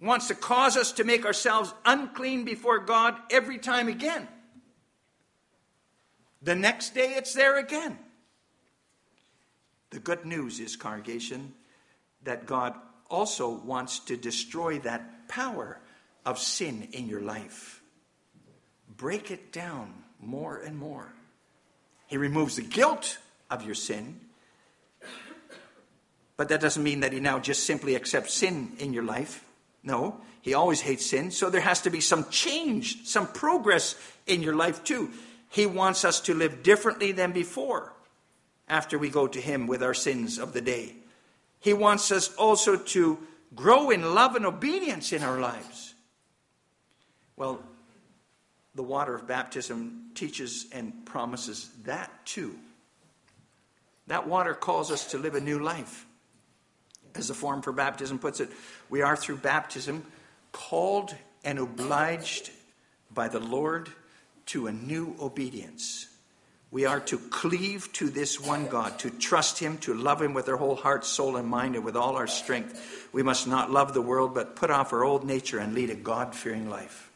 It 0.00 0.06
wants 0.06 0.28
to 0.28 0.34
cause 0.34 0.76
us 0.76 0.92
to 0.92 1.04
make 1.04 1.24
ourselves 1.24 1.72
unclean 1.84 2.44
before 2.44 2.80
God 2.80 3.16
every 3.30 3.58
time 3.58 3.88
again. 3.88 4.28
The 6.42 6.54
next 6.54 6.94
day 6.94 7.14
it's 7.16 7.32
there 7.32 7.58
again. 7.58 7.98
The 9.94 10.00
good 10.00 10.26
news 10.26 10.58
is, 10.58 10.74
congregation, 10.74 11.54
that 12.24 12.46
God 12.46 12.74
also 13.08 13.48
wants 13.48 14.00
to 14.00 14.16
destroy 14.16 14.80
that 14.80 15.28
power 15.28 15.78
of 16.26 16.40
sin 16.40 16.88
in 16.90 17.08
your 17.08 17.20
life. 17.20 17.80
Break 18.96 19.30
it 19.30 19.52
down 19.52 19.94
more 20.18 20.56
and 20.58 20.76
more. 20.76 21.14
He 22.08 22.16
removes 22.16 22.56
the 22.56 22.62
guilt 22.62 23.18
of 23.48 23.64
your 23.64 23.76
sin. 23.76 24.18
But 26.36 26.48
that 26.48 26.60
doesn't 26.60 26.82
mean 26.82 26.98
that 27.00 27.12
he 27.12 27.20
now 27.20 27.38
just 27.38 27.62
simply 27.62 27.94
accepts 27.94 28.34
sin 28.34 28.72
in 28.80 28.92
your 28.92 29.04
life. 29.04 29.44
No, 29.84 30.20
he 30.42 30.54
always 30.54 30.80
hates 30.80 31.06
sin. 31.06 31.30
So 31.30 31.50
there 31.50 31.60
has 31.60 31.82
to 31.82 31.90
be 31.90 32.00
some 32.00 32.28
change, 32.30 33.06
some 33.06 33.28
progress 33.28 33.94
in 34.26 34.42
your 34.42 34.56
life 34.56 34.82
too. 34.82 35.12
He 35.50 35.66
wants 35.66 36.04
us 36.04 36.20
to 36.22 36.34
live 36.34 36.64
differently 36.64 37.12
than 37.12 37.30
before 37.30 37.93
after 38.68 38.98
we 38.98 39.10
go 39.10 39.26
to 39.26 39.40
him 39.40 39.66
with 39.66 39.82
our 39.82 39.94
sins 39.94 40.38
of 40.38 40.52
the 40.52 40.60
day. 40.60 40.94
He 41.60 41.72
wants 41.72 42.10
us 42.12 42.34
also 42.34 42.76
to 42.76 43.18
grow 43.54 43.90
in 43.90 44.14
love 44.14 44.36
and 44.36 44.46
obedience 44.46 45.12
in 45.12 45.22
our 45.22 45.38
lives. 45.38 45.94
Well, 47.36 47.62
the 48.74 48.82
water 48.82 49.14
of 49.14 49.26
baptism 49.26 50.10
teaches 50.14 50.66
and 50.72 51.04
promises 51.06 51.70
that 51.84 52.10
too. 52.24 52.56
That 54.06 54.26
water 54.26 54.54
calls 54.54 54.90
us 54.90 55.10
to 55.12 55.18
live 55.18 55.34
a 55.34 55.40
new 55.40 55.58
life. 55.58 56.06
As 57.14 57.28
the 57.28 57.34
form 57.34 57.62
for 57.62 57.72
baptism 57.72 58.18
puts 58.18 58.40
it, 58.40 58.50
we 58.90 59.02
are 59.02 59.16
through 59.16 59.36
baptism 59.36 60.04
called 60.52 61.14
and 61.44 61.58
obliged 61.58 62.50
by 63.12 63.28
the 63.28 63.40
Lord 63.40 63.88
to 64.46 64.66
a 64.66 64.72
new 64.72 65.14
obedience. 65.20 66.08
We 66.74 66.86
are 66.86 66.98
to 66.98 67.18
cleave 67.18 67.92
to 67.92 68.08
this 68.08 68.40
one 68.40 68.66
God, 68.66 68.98
to 68.98 69.10
trust 69.10 69.60
Him, 69.60 69.78
to 69.78 69.94
love 69.94 70.20
Him 70.20 70.34
with 70.34 70.48
our 70.48 70.56
whole 70.56 70.74
heart, 70.74 71.04
soul, 71.04 71.36
and 71.36 71.46
mind, 71.46 71.76
and 71.76 71.84
with 71.84 71.94
all 71.94 72.16
our 72.16 72.26
strength. 72.26 73.08
We 73.12 73.22
must 73.22 73.46
not 73.46 73.70
love 73.70 73.94
the 73.94 74.02
world, 74.02 74.34
but 74.34 74.56
put 74.56 74.72
off 74.72 74.92
our 74.92 75.04
old 75.04 75.24
nature 75.24 75.60
and 75.60 75.72
lead 75.72 75.90
a 75.90 75.94
God 75.94 76.34
fearing 76.34 76.68
life. 76.68 77.12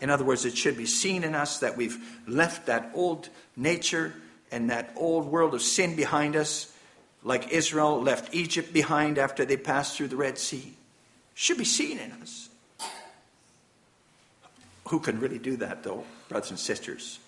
In 0.00 0.08
other 0.08 0.24
words, 0.24 0.46
it 0.46 0.56
should 0.56 0.78
be 0.78 0.86
seen 0.86 1.22
in 1.22 1.34
us 1.34 1.58
that 1.58 1.76
we've 1.76 1.98
left 2.26 2.64
that 2.64 2.90
old 2.94 3.28
nature 3.58 4.14
and 4.50 4.70
that 4.70 4.94
old 4.96 5.26
world 5.26 5.52
of 5.52 5.60
sin 5.60 5.94
behind 5.94 6.34
us, 6.34 6.72
like 7.22 7.52
Israel 7.52 8.00
left 8.00 8.34
Egypt 8.34 8.72
behind 8.72 9.18
after 9.18 9.44
they 9.44 9.58
passed 9.58 9.98
through 9.98 10.08
the 10.08 10.16
Red 10.16 10.38
Sea. 10.38 10.72
Should 11.34 11.58
be 11.58 11.66
seen 11.66 11.98
in 11.98 12.10
us. 12.12 12.48
Who 14.88 14.98
can 14.98 15.20
really 15.20 15.38
do 15.38 15.56
that, 15.58 15.82
though, 15.82 16.04
brothers 16.30 16.48
and 16.48 16.58
sisters? 16.58 17.18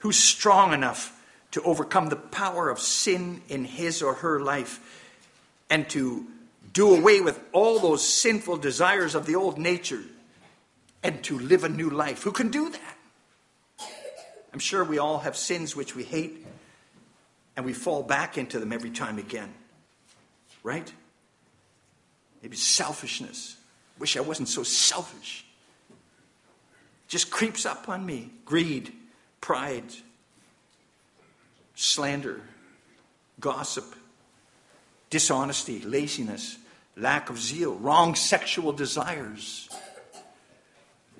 Who's 0.00 0.18
strong 0.18 0.72
enough 0.72 1.16
to 1.52 1.62
overcome 1.62 2.08
the 2.08 2.16
power 2.16 2.68
of 2.68 2.78
sin 2.78 3.42
in 3.48 3.64
his 3.64 4.02
or 4.02 4.14
her 4.14 4.40
life 4.40 4.80
and 5.68 5.88
to 5.90 6.26
do 6.72 6.94
away 6.94 7.20
with 7.20 7.40
all 7.52 7.78
those 7.78 8.06
sinful 8.06 8.58
desires 8.58 9.14
of 9.14 9.26
the 9.26 9.34
old 9.34 9.58
nature 9.58 10.02
and 11.02 11.22
to 11.24 11.38
live 11.38 11.64
a 11.64 11.68
new 11.68 11.90
life. 11.90 12.22
Who 12.22 12.32
can 12.32 12.50
do 12.50 12.70
that? 12.70 13.88
I'm 14.52 14.58
sure 14.58 14.84
we 14.84 14.98
all 14.98 15.18
have 15.20 15.36
sins 15.36 15.74
which 15.74 15.94
we 15.94 16.04
hate 16.04 16.46
and 17.56 17.64
we 17.64 17.72
fall 17.72 18.02
back 18.02 18.38
into 18.38 18.58
them 18.58 18.72
every 18.72 18.90
time 18.90 19.18
again. 19.18 19.52
Right? 20.62 20.92
Maybe 22.42 22.56
selfishness. 22.56 23.56
Wish 23.98 24.16
I 24.16 24.20
wasn't 24.20 24.48
so 24.48 24.62
selfish. 24.62 25.44
Just 27.08 27.30
creeps 27.30 27.66
up 27.66 27.88
on 27.88 28.04
me. 28.06 28.30
Greed, 28.44 28.92
pride, 29.40 29.92
slander, 31.74 32.40
gossip, 33.38 33.94
dishonesty, 35.08 35.80
laziness, 35.80 36.58
lack 36.96 37.30
of 37.30 37.38
zeal, 37.38 37.74
wrong 37.76 38.14
sexual 38.14 38.72
desires 38.72 39.68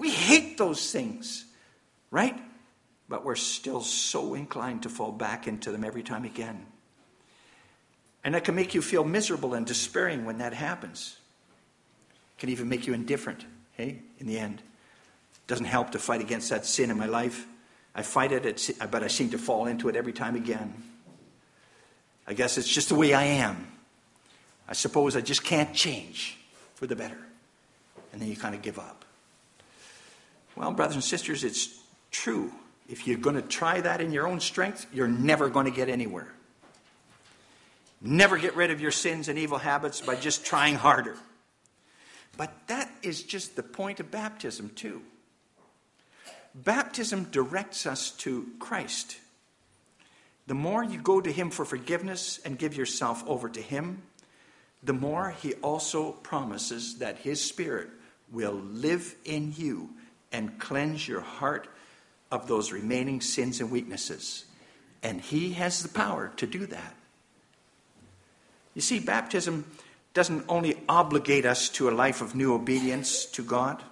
We 0.01 0.09
hate 0.09 0.57
those 0.57 0.91
things, 0.91 1.45
right? 2.11 2.35
But 3.07 3.23
we're 3.23 3.37
still 3.37 3.83
so 3.83 4.33
inclined 4.33 4.85
to 4.85 4.89
fall 4.89 5.13
back 5.13 5.47
into 5.47 5.71
them 5.71 5.85
every 5.85 6.03
time 6.03 6.25
again. 6.25 6.65
And 8.25 8.35
that 8.35 8.45
can 8.45 8.55
make 8.55 8.75
you 8.75 8.81
feel 8.81 9.05
miserable 9.05 9.53
and 9.53 9.67
despairing 9.67 10.25
when 10.25 10.39
that 10.39 10.55
happens. 10.55 11.19
Can 12.39 12.49
even 12.49 12.71
make 12.71 12.87
you 12.87 12.95
indifferent, 12.95 13.45
hey, 13.73 13.99
in 14.19 14.27
the 14.27 14.39
end. 14.39 14.61
It 15.35 15.47
doesn't 15.49 15.67
help 15.67 15.91
to 15.91 15.99
fight 15.99 16.23
against 16.23 16.49
that 16.49 16.65
sin 16.65 16.91
in 16.91 16.97
my 16.97 17.07
life. 17.07 17.47
I 17.95 18.03
fight 18.03 18.33
it, 18.33 18.71
but 18.91 19.03
I 19.03 19.09
seem 19.09 19.31
to 19.31 19.39
fall 19.39 19.67
into 19.67 19.89
it 19.89 19.97
every 19.97 20.13
time 20.13 20.37
again. 20.37 20.73
I 22.27 22.35
guess 22.35 22.59
it's 22.59 22.69
just 22.69 22.89
the 22.89 22.95
way 22.95 23.13
I 23.13 23.25
am. 23.25 23.67
I 24.69 24.73
suppose 24.75 25.17
I 25.17 25.21
just 25.21 25.43
can't 25.43 25.75
change 25.75 26.39
for 26.75 26.87
the 26.87 26.95
better. 26.95 27.19
And 28.13 28.21
then 28.23 28.29
you 28.29 28.37
kind 28.37 28.55
of 28.55 28.63
give 28.63 28.79
up. 28.79 29.05
Well, 30.57 30.71
brothers 30.73 30.95
and 30.95 31.05
sisters, 31.05 31.43
it's 31.43 31.81
true. 32.11 32.53
If 32.89 33.07
you're 33.07 33.19
going 33.19 33.37
to 33.37 33.43
try 33.43 33.81
that 33.81 34.01
in 34.01 34.13
your 34.13 34.27
own 34.27 34.41
strength, 34.41 34.87
you're 34.93 35.09
never 35.09 35.49
going 35.49 35.67
to 35.67 35.73
get 35.73 35.89
anywhere. 35.89 36.29
Never 38.01 38.39
get 38.39 38.57
rid 38.57 38.71
of 38.71 38.81
your 38.81 38.91
sins 38.91 39.29
and 39.29 39.39
evil 39.39 39.59
habits 39.59 40.01
by 40.01 40.17
just 40.17 40.45
trying 40.45 40.75
harder. 40.77 41.17
But 42.37 42.53
that 42.69 42.91
is 43.03 43.23
just 43.23 43.57
the 43.57 43.63
point 43.63 44.01
of 44.01 44.11
baptism, 44.11 44.71
too. 44.71 45.03
Baptism 46.55 47.25
directs 47.31 47.87
us 47.87 48.11
to 48.13 48.49
Christ. 48.59 49.19
The 50.47 50.55
more 50.55 50.83
you 50.83 51.01
go 51.01 51.21
to 51.21 51.31
Him 51.31 51.51
for 51.51 51.65
forgiveness 51.65 52.41
and 52.45 52.59
give 52.59 52.77
yourself 52.77 53.23
over 53.27 53.49
to 53.49 53.61
Him, 53.61 54.03
the 54.83 54.93
more 54.93 55.31
He 55.31 55.55
also 55.55 56.13
promises 56.13 56.99
that 56.99 57.19
His 57.19 57.41
Spirit 57.43 57.89
will 58.33 58.55
live 58.55 59.15
in 59.25 59.55
you 59.57 59.91
and 60.33 60.59
cleanse 60.59 61.07
your 61.07 61.21
heart 61.21 61.69
of 62.33 62.47
those 62.47 62.73
remaining 62.73 63.21
sins 63.21 63.61
and 63.61 63.71
weaknesses. 63.71 64.45
And 65.03 65.21
He 65.21 65.53
has 65.53 65.83
the 65.83 65.89
power 65.89 66.33
to 66.37 66.47
do 66.47 66.67
that. 66.67 66.95
You 68.75 68.81
see, 68.81 69.01
baptism 69.01 69.65
doesn't 70.15 70.45
only 70.49 70.77
obligate 70.89 71.45
us 71.45 71.69
to 71.71 71.89
a 71.89 71.93
life 71.93 72.21
of 72.21 72.35
new 72.35 72.55
obedience 72.55 73.25
to 73.27 73.43
God. 73.43 73.83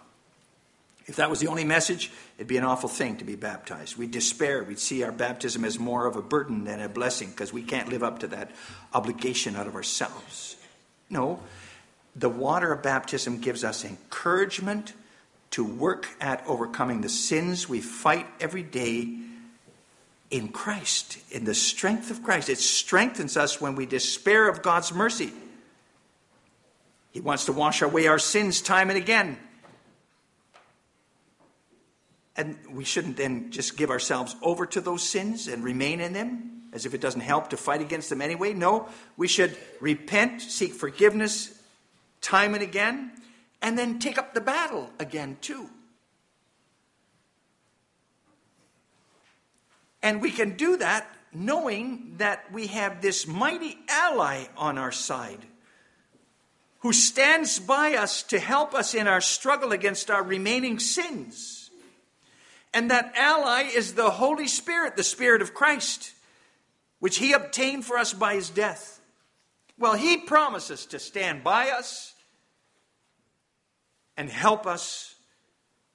If 1.08 1.16
that 1.16 1.30
was 1.30 1.40
the 1.40 1.46
only 1.46 1.64
message, 1.64 2.12
it'd 2.36 2.46
be 2.46 2.58
an 2.58 2.64
awful 2.64 2.88
thing 2.88 3.16
to 3.16 3.24
be 3.24 3.34
baptized. 3.34 3.96
We'd 3.96 4.10
despair. 4.10 4.62
We'd 4.62 4.78
see 4.78 5.02
our 5.02 5.10
baptism 5.10 5.64
as 5.64 5.78
more 5.78 6.06
of 6.06 6.16
a 6.16 6.22
burden 6.22 6.64
than 6.64 6.80
a 6.82 6.88
blessing 6.88 7.30
because 7.30 7.50
we 7.50 7.62
can't 7.62 7.88
live 7.88 8.02
up 8.02 8.18
to 8.20 8.26
that 8.28 8.50
obligation 8.92 9.56
out 9.56 9.66
of 9.66 9.74
ourselves. 9.74 10.56
No, 11.08 11.40
the 12.14 12.28
water 12.28 12.72
of 12.72 12.82
baptism 12.82 13.40
gives 13.40 13.64
us 13.64 13.86
encouragement 13.86 14.92
to 15.52 15.64
work 15.64 16.06
at 16.20 16.46
overcoming 16.46 17.00
the 17.00 17.08
sins 17.08 17.66
we 17.66 17.80
fight 17.80 18.26
every 18.38 18.62
day 18.62 19.08
in 20.30 20.48
Christ, 20.48 21.16
in 21.30 21.46
the 21.46 21.54
strength 21.54 22.10
of 22.10 22.22
Christ. 22.22 22.50
It 22.50 22.58
strengthens 22.58 23.38
us 23.38 23.62
when 23.62 23.76
we 23.76 23.86
despair 23.86 24.46
of 24.46 24.60
God's 24.60 24.92
mercy. 24.92 25.32
He 27.12 27.20
wants 27.22 27.46
to 27.46 27.54
wash 27.54 27.80
away 27.80 28.08
our 28.08 28.18
sins 28.18 28.60
time 28.60 28.90
and 28.90 28.98
again. 28.98 29.38
And 32.38 32.56
we 32.70 32.84
shouldn't 32.84 33.16
then 33.16 33.50
just 33.50 33.76
give 33.76 33.90
ourselves 33.90 34.36
over 34.42 34.64
to 34.64 34.80
those 34.80 35.02
sins 35.02 35.48
and 35.48 35.62
remain 35.64 36.00
in 36.00 36.12
them 36.12 36.62
as 36.72 36.86
if 36.86 36.94
it 36.94 37.00
doesn't 37.00 37.20
help 37.20 37.50
to 37.50 37.56
fight 37.56 37.80
against 37.80 38.08
them 38.10 38.22
anyway. 38.22 38.52
No, 38.52 38.88
we 39.16 39.26
should 39.26 39.56
repent, 39.80 40.40
seek 40.40 40.72
forgiveness 40.72 41.60
time 42.20 42.54
and 42.54 42.62
again, 42.62 43.12
and 43.60 43.76
then 43.76 43.98
take 43.98 44.18
up 44.18 44.34
the 44.34 44.40
battle 44.40 44.90
again, 44.98 45.36
too. 45.40 45.68
And 50.02 50.22
we 50.22 50.30
can 50.30 50.56
do 50.56 50.76
that 50.76 51.10
knowing 51.32 52.14
that 52.18 52.52
we 52.52 52.68
have 52.68 53.02
this 53.02 53.26
mighty 53.26 53.76
ally 53.88 54.44
on 54.56 54.78
our 54.78 54.92
side 54.92 55.44
who 56.80 56.92
stands 56.92 57.58
by 57.58 57.94
us 57.94 58.22
to 58.22 58.38
help 58.38 58.74
us 58.74 58.94
in 58.94 59.08
our 59.08 59.20
struggle 59.20 59.72
against 59.72 60.08
our 60.10 60.22
remaining 60.22 60.78
sins. 60.78 61.57
And 62.74 62.90
that 62.90 63.12
ally 63.16 63.62
is 63.74 63.94
the 63.94 64.10
Holy 64.10 64.46
Spirit, 64.46 64.96
the 64.96 65.02
Spirit 65.02 65.42
of 65.42 65.54
Christ, 65.54 66.12
which 67.00 67.18
He 67.18 67.32
obtained 67.32 67.84
for 67.84 67.98
us 67.98 68.12
by 68.12 68.34
His 68.34 68.50
death. 68.50 69.00
Well, 69.78 69.94
He 69.94 70.18
promises 70.18 70.86
to 70.86 70.98
stand 70.98 71.44
by 71.44 71.70
us 71.70 72.14
and 74.16 74.28
help 74.28 74.66
us 74.66 75.14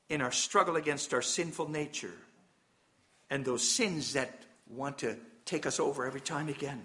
in 0.10 0.22
our 0.22 0.32
struggle 0.32 0.76
against 0.76 1.14
our 1.14 1.22
sinful 1.22 1.70
nature 1.70 2.14
and 3.30 3.44
those 3.44 3.68
sins 3.68 4.14
that 4.14 4.32
want 4.70 5.00
to 5.00 5.18
take 5.46 5.66
us 5.66 5.80
over 5.80 6.06
every 6.06 6.22
time 6.22 6.50
again. 6.50 6.82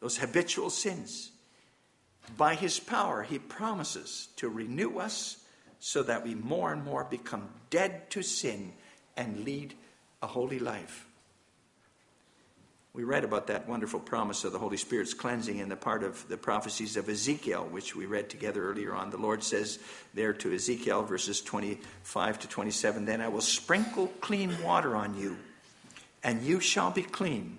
Those 0.00 0.16
habitual 0.16 0.70
sins. 0.70 1.30
By 2.36 2.54
his 2.54 2.80
power, 2.80 3.22
he 3.22 3.38
promises 3.38 4.28
to 4.36 4.48
renew 4.48 4.98
us 4.98 5.43
so 5.86 6.02
that 6.02 6.24
we 6.24 6.34
more 6.34 6.72
and 6.72 6.82
more 6.82 7.04
become 7.04 7.46
dead 7.68 8.08
to 8.08 8.22
sin 8.22 8.72
and 9.18 9.44
lead 9.44 9.74
a 10.22 10.26
holy 10.26 10.58
life. 10.58 11.06
We 12.94 13.04
read 13.04 13.22
about 13.22 13.48
that 13.48 13.68
wonderful 13.68 14.00
promise 14.00 14.44
of 14.44 14.52
the 14.52 14.58
Holy 14.58 14.78
Spirit's 14.78 15.12
cleansing 15.12 15.58
in 15.58 15.68
the 15.68 15.76
part 15.76 16.02
of 16.02 16.26
the 16.28 16.38
prophecies 16.38 16.96
of 16.96 17.10
Ezekiel, 17.10 17.68
which 17.70 17.94
we 17.94 18.06
read 18.06 18.30
together 18.30 18.66
earlier 18.66 18.94
on. 18.94 19.10
The 19.10 19.18
Lord 19.18 19.44
says 19.44 19.78
there 20.14 20.32
to 20.32 20.54
Ezekiel, 20.54 21.02
verses 21.02 21.42
25 21.42 22.38
to 22.38 22.48
27 22.48 23.04
Then 23.04 23.20
I 23.20 23.28
will 23.28 23.42
sprinkle 23.42 24.06
clean 24.22 24.62
water 24.62 24.96
on 24.96 25.18
you, 25.18 25.36
and 26.22 26.42
you 26.42 26.60
shall 26.60 26.92
be 26.92 27.02
clean. 27.02 27.58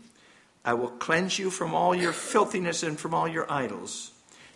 I 0.65 0.73
will 0.73 0.89
cleanse 0.89 1.37
you 1.37 1.51
from 1.51 1.75
all 1.75 1.93
your 1.93 2.11
filthiness 2.11 2.81
and 2.81 2.99
from 2.99 3.13
all 3.13 3.27
your 3.27 3.45
idols. 3.51 4.13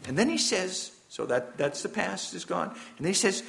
And 0.07 0.17
then 0.17 0.27
he 0.27 0.39
says, 0.39 0.91
so 1.09 1.25
that, 1.25 1.57
that's 1.57 1.83
the 1.83 1.89
past 1.89 2.33
is 2.33 2.45
gone. 2.45 2.73
And 2.97 3.05
he 3.05 3.13
says, 3.13 3.43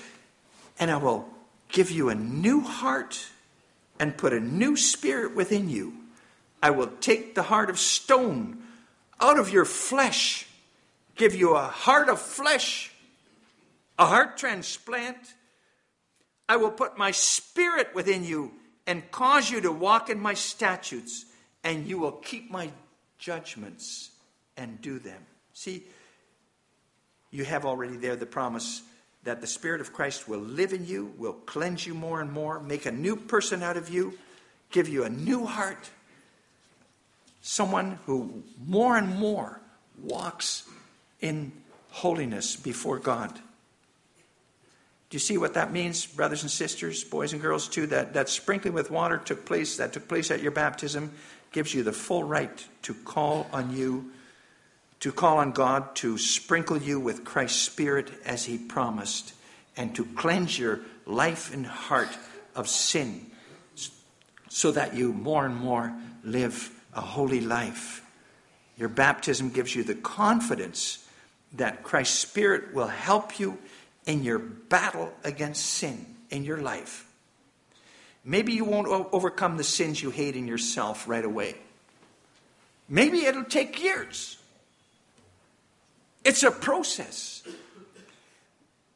and 0.78 0.90
I 0.90 0.96
will 0.96 1.28
give 1.68 1.90
you 1.90 2.08
a 2.08 2.14
new 2.14 2.60
heart 2.60 3.28
and 4.00 4.16
put 4.16 4.32
a 4.32 4.40
new 4.40 4.76
spirit 4.76 5.36
within 5.36 5.68
you 5.68 6.00
I 6.62 6.70
will 6.70 6.88
take 7.00 7.34
the 7.34 7.42
heart 7.42 7.70
of 7.70 7.78
stone 7.78 8.62
out 9.20 9.38
of 9.38 9.50
your 9.50 9.64
flesh, 9.64 10.46
give 11.16 11.34
you 11.34 11.54
a 11.54 11.62
heart 11.62 12.08
of 12.08 12.20
flesh, 12.20 12.92
a 13.98 14.06
heart 14.06 14.36
transplant. 14.36 15.16
I 16.48 16.56
will 16.56 16.70
put 16.70 16.98
my 16.98 17.12
spirit 17.12 17.94
within 17.94 18.24
you 18.24 18.52
and 18.86 19.08
cause 19.10 19.50
you 19.50 19.60
to 19.62 19.72
walk 19.72 20.10
in 20.10 20.20
my 20.20 20.34
statutes, 20.34 21.24
and 21.62 21.86
you 21.86 21.98
will 21.98 22.12
keep 22.12 22.50
my 22.50 22.70
judgments 23.18 24.10
and 24.56 24.80
do 24.80 24.98
them. 24.98 25.22
See, 25.52 25.84
you 27.30 27.44
have 27.44 27.64
already 27.64 27.96
there 27.96 28.16
the 28.16 28.26
promise 28.26 28.82
that 29.24 29.40
the 29.40 29.46
Spirit 29.46 29.80
of 29.80 29.92
Christ 29.92 30.28
will 30.28 30.40
live 30.40 30.72
in 30.72 30.86
you, 30.86 31.12
will 31.18 31.32
cleanse 31.32 31.86
you 31.86 31.94
more 31.94 32.20
and 32.20 32.32
more, 32.32 32.60
make 32.60 32.86
a 32.86 32.92
new 32.92 33.16
person 33.16 33.62
out 33.62 33.76
of 33.76 33.88
you, 33.90 34.18
give 34.70 34.88
you 34.88 35.04
a 35.04 35.10
new 35.10 35.44
heart 35.44 35.90
someone 37.42 37.98
who 38.06 38.42
more 38.66 38.96
and 38.96 39.16
more 39.16 39.60
walks 40.02 40.68
in 41.20 41.52
holiness 41.90 42.56
before 42.56 42.98
God. 42.98 43.32
Do 43.34 45.16
you 45.16 45.18
see 45.18 45.38
what 45.38 45.54
that 45.54 45.72
means, 45.72 46.06
brothers 46.06 46.42
and 46.42 46.50
sisters, 46.50 47.02
boys 47.02 47.32
and 47.32 47.42
girls, 47.42 47.66
too? 47.66 47.86
That, 47.88 48.14
that 48.14 48.28
sprinkling 48.28 48.74
with 48.74 48.90
water 48.90 49.18
took 49.18 49.44
place, 49.44 49.76
that 49.78 49.92
took 49.92 50.06
place 50.06 50.30
at 50.30 50.40
your 50.40 50.52
baptism, 50.52 51.12
gives 51.50 51.74
you 51.74 51.82
the 51.82 51.92
full 51.92 52.22
right 52.22 52.64
to 52.82 52.94
call 52.94 53.48
on 53.52 53.76
you, 53.76 54.12
to 55.00 55.12
call 55.12 55.38
on 55.38 55.52
God 55.52 55.94
to 55.96 56.18
sprinkle 56.18 56.78
you 56.78 57.00
with 57.00 57.24
Christ's 57.24 57.60
Spirit 57.60 58.10
as 58.24 58.44
He 58.44 58.58
promised, 58.58 59.34
and 59.76 59.94
to 59.96 60.04
cleanse 60.04 60.58
your 60.58 60.80
life 61.06 61.52
and 61.52 61.66
heart 61.66 62.16
of 62.54 62.68
sin 62.68 63.30
so 64.48 64.72
that 64.72 64.94
you 64.94 65.12
more 65.12 65.46
and 65.46 65.56
more 65.56 65.94
live 66.22 66.70
a 66.94 67.00
holy 67.00 67.40
life. 67.40 68.04
Your 68.76 68.88
baptism 68.88 69.50
gives 69.50 69.74
you 69.74 69.84
the 69.84 69.94
confidence 69.94 71.06
that 71.54 71.82
Christ's 71.82 72.18
Spirit 72.18 72.74
will 72.74 72.88
help 72.88 73.38
you 73.38 73.58
in 74.06 74.22
your 74.22 74.38
battle 74.38 75.12
against 75.24 75.64
sin 75.64 76.04
in 76.30 76.44
your 76.44 76.58
life. 76.58 77.06
Maybe 78.24 78.52
you 78.52 78.64
won't 78.64 78.88
overcome 78.88 79.56
the 79.56 79.64
sins 79.64 80.02
you 80.02 80.10
hate 80.10 80.36
in 80.36 80.46
yourself 80.46 81.08
right 81.08 81.24
away. 81.24 81.56
Maybe 82.88 83.24
it'll 83.24 83.44
take 83.44 83.82
years. 83.82 84.36
It's 86.24 86.42
a 86.42 86.50
process. 86.50 87.42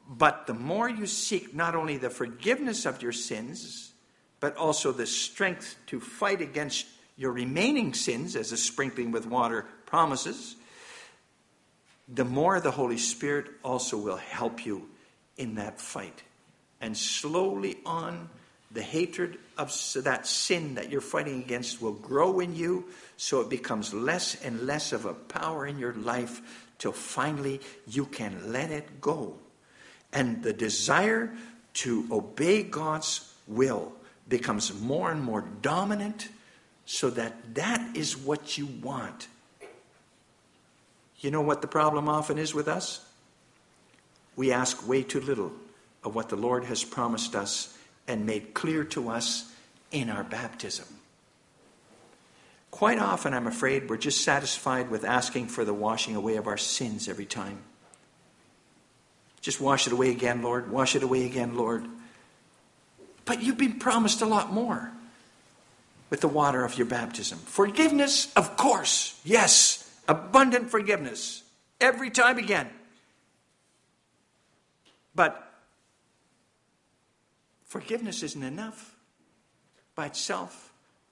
But 0.09 0.47
the 0.47 0.55
more 0.55 0.89
you 0.89 1.07
seek 1.07 1.55
not 1.55 1.75
only 1.75 1.97
the 1.97 2.11
forgiveness 2.11 2.85
of 2.85 3.03
your 3.03 3.13
sins, 3.13 3.93
but 4.41 4.57
also 4.57 4.93
the 4.93 5.07
strength 5.07 5.77
to 5.87 6.01
fight 6.01 6.41
against 6.41 6.87
your 7.17 7.33
remaining 7.33 7.95
sins, 7.95 8.37
as 8.37 8.53
a 8.53 8.57
sprinkling 8.57 9.13
with 9.13 9.25
water 9.25 9.67
promises, 9.87 10.57
the 12.09 12.25
more 12.25 12.61
the 12.61 12.71
Holy 12.71 12.99
Spirit 12.99 13.47
also 13.65 13.97
will 13.97 14.17
help 14.17 14.67
you 14.67 14.89
in 15.37 15.55
that 15.55 15.81
fight. 15.81 16.23
And 16.81 16.97
slowly 16.97 17.79
on, 17.87 18.29
the 18.73 18.83
hatred 18.83 19.39
of 19.57 19.73
that 20.03 20.27
sin 20.27 20.75
that 20.75 20.91
you're 20.91 21.01
fighting 21.01 21.41
against 21.41 21.81
will 21.81 21.93
grow 21.93 22.41
in 22.41 22.55
you 22.57 22.87
so 23.17 23.41
it 23.41 23.49
becomes 23.49 23.95
less 23.95 24.35
and 24.43 24.67
less 24.67 24.93
of 24.93 25.05
a 25.05 25.15
power 25.15 25.65
in 25.67 25.79
your 25.79 25.95
life 25.95 26.64
till 26.79 26.93
finally 26.93 27.61
you 27.87 28.07
can 28.07 28.53
let 28.53 28.71
it 28.71 29.01
go. 29.01 29.35
And 30.13 30.43
the 30.43 30.53
desire 30.53 31.33
to 31.75 32.07
obey 32.11 32.63
God's 32.63 33.33
will 33.47 33.93
becomes 34.29 34.73
more 34.81 35.11
and 35.11 35.23
more 35.23 35.45
dominant 35.63 36.29
so 36.87 37.11
that 37.11 37.55
that 37.55 37.97
is 37.97 38.17
what 38.17 38.57
you 38.59 38.67
want. 38.67 39.29
You 41.21 41.31
know 41.31 41.41
what 41.41 41.63
the 41.63 41.69
problem 41.69 42.09
often 42.09 42.39
is 42.39 42.55
with 42.55 42.69
us? 42.69 43.05
We 44.37 44.53
ask 44.53 44.87
way 44.87 45.03
too 45.03 45.21
little 45.21 45.53
of 46.03 46.15
what 46.15 46.29
the 46.29 46.37
Lord 46.37 46.65
has 46.65 46.85
promised 46.85 47.35
us 47.35 47.77
and 48.07 48.27
made 48.27 48.53
clear 48.53 48.85
to 48.85 49.09
us 49.09 49.51
in 49.91 50.11
our 50.11 50.25
baptism. 50.25 50.87
Quite 52.75 52.99
often, 52.99 53.35
I'm 53.35 53.47
afraid, 53.47 53.89
we're 53.89 53.97
just 53.97 54.25
satisfied 54.25 54.91
with 54.91 55.05
asking 55.05 55.47
for 55.47 55.65
the 55.65 55.73
washing 55.73 56.17
away 56.17 56.35
of 56.35 56.49
our 56.49 56.57
sins 56.57 57.09
every 57.09 57.25
time. 57.25 57.59
Just 59.41 59.61
wash 59.61 59.87
it 59.87 59.93
away 59.93 60.11
again, 60.11 60.43
Lord. 60.43 60.73
Wash 60.73 60.97
it 60.97 61.05
away 61.05 61.25
again, 61.25 61.57
Lord. 61.57 61.87
But 63.27 63.45
you've 63.45 63.59
been 63.59 63.79
promised 63.79 64.23
a 64.23 64.27
lot 64.27 64.53
more 64.53 64.91
with 66.11 66.21
the 66.21 66.27
water 66.27 66.65
of 66.65 66.77
your 66.77 66.89
baptism. 66.89 67.39
Forgiveness, 67.39 68.33
of 68.35 68.57
course. 68.57 69.21
Yes. 69.23 69.89
Abundant 70.09 70.69
forgiveness. 70.69 71.45
Every 71.81 72.11
time 72.11 72.39
again. 72.39 72.69
But 75.15 75.49
forgiveness 77.67 78.25
isn't 78.25 78.43
enough 78.43 78.97
by 79.95 80.07
itself. 80.07 80.64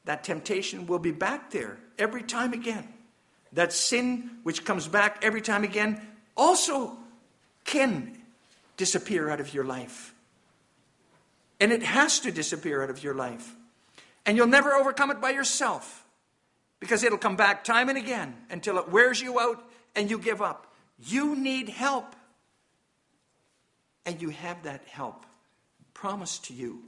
That 0.04 0.24
temptation 0.24 0.86
will 0.86 0.98
be 0.98 1.12
back 1.12 1.50
there 1.50 1.78
every 1.98 2.22
time 2.22 2.52
again. 2.52 2.86
That 3.52 3.72
sin 3.72 4.30
which 4.42 4.64
comes 4.64 4.88
back 4.88 5.18
every 5.22 5.42
time 5.42 5.64
again 5.64 6.00
also 6.36 6.96
can 7.64 8.18
disappear 8.76 9.30
out 9.30 9.40
of 9.40 9.54
your 9.54 9.64
life. 9.64 10.14
And 11.60 11.70
it 11.70 11.82
has 11.82 12.20
to 12.20 12.32
disappear 12.32 12.82
out 12.82 12.90
of 12.90 13.04
your 13.04 13.14
life. 13.14 13.54
And 14.26 14.36
you'll 14.36 14.46
never 14.46 14.72
overcome 14.72 15.10
it 15.10 15.20
by 15.20 15.30
yourself 15.30 16.04
because 16.80 17.04
it'll 17.04 17.18
come 17.18 17.36
back 17.36 17.62
time 17.62 17.88
and 17.88 17.98
again 17.98 18.34
until 18.50 18.78
it 18.78 18.88
wears 18.88 19.20
you 19.20 19.38
out 19.38 19.62
and 19.94 20.10
you 20.10 20.18
give 20.18 20.42
up. 20.42 20.66
You 20.98 21.36
need 21.36 21.68
help. 21.68 22.16
And 24.04 24.20
you 24.20 24.30
have 24.30 24.64
that 24.64 24.82
help 24.88 25.24
promised 25.94 26.46
to 26.46 26.54
you 26.54 26.82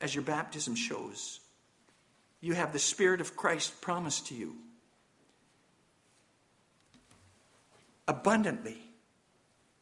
as 0.00 0.14
your 0.14 0.24
baptism 0.24 0.74
shows. 0.74 1.40
You 2.40 2.54
have 2.54 2.72
the 2.72 2.78
Spirit 2.78 3.20
of 3.20 3.36
Christ 3.36 3.80
promised 3.80 4.28
to 4.28 4.34
you 4.34 4.56
abundantly. 8.08 8.78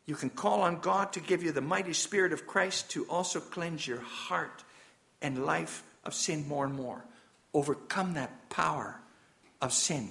You 0.07 0.15
can 0.15 0.31
call 0.31 0.63
on 0.63 0.81
God 0.81 1.13
to 1.15 1.21
give 1.21 1.43
you 1.43 1.53
the 1.53 1.61
mighty 1.61 1.93
Spirit 1.93 2.33
of 2.33 2.47
Christ 2.47 2.91
to 2.91 3.05
also 3.05 3.41
cleanse 3.41 3.87
your 3.87 4.01
heart 4.01 4.65
and 5.23 5.45
life 5.47 5.83
of 6.05 6.15
sin 6.15 6.47
more 6.49 6.65
and 6.65 6.75
more. 6.75 7.05
Overcome 7.55 8.15
that 8.15 8.51
power 8.51 9.01
of 9.61 9.73
sin. 9.73 10.11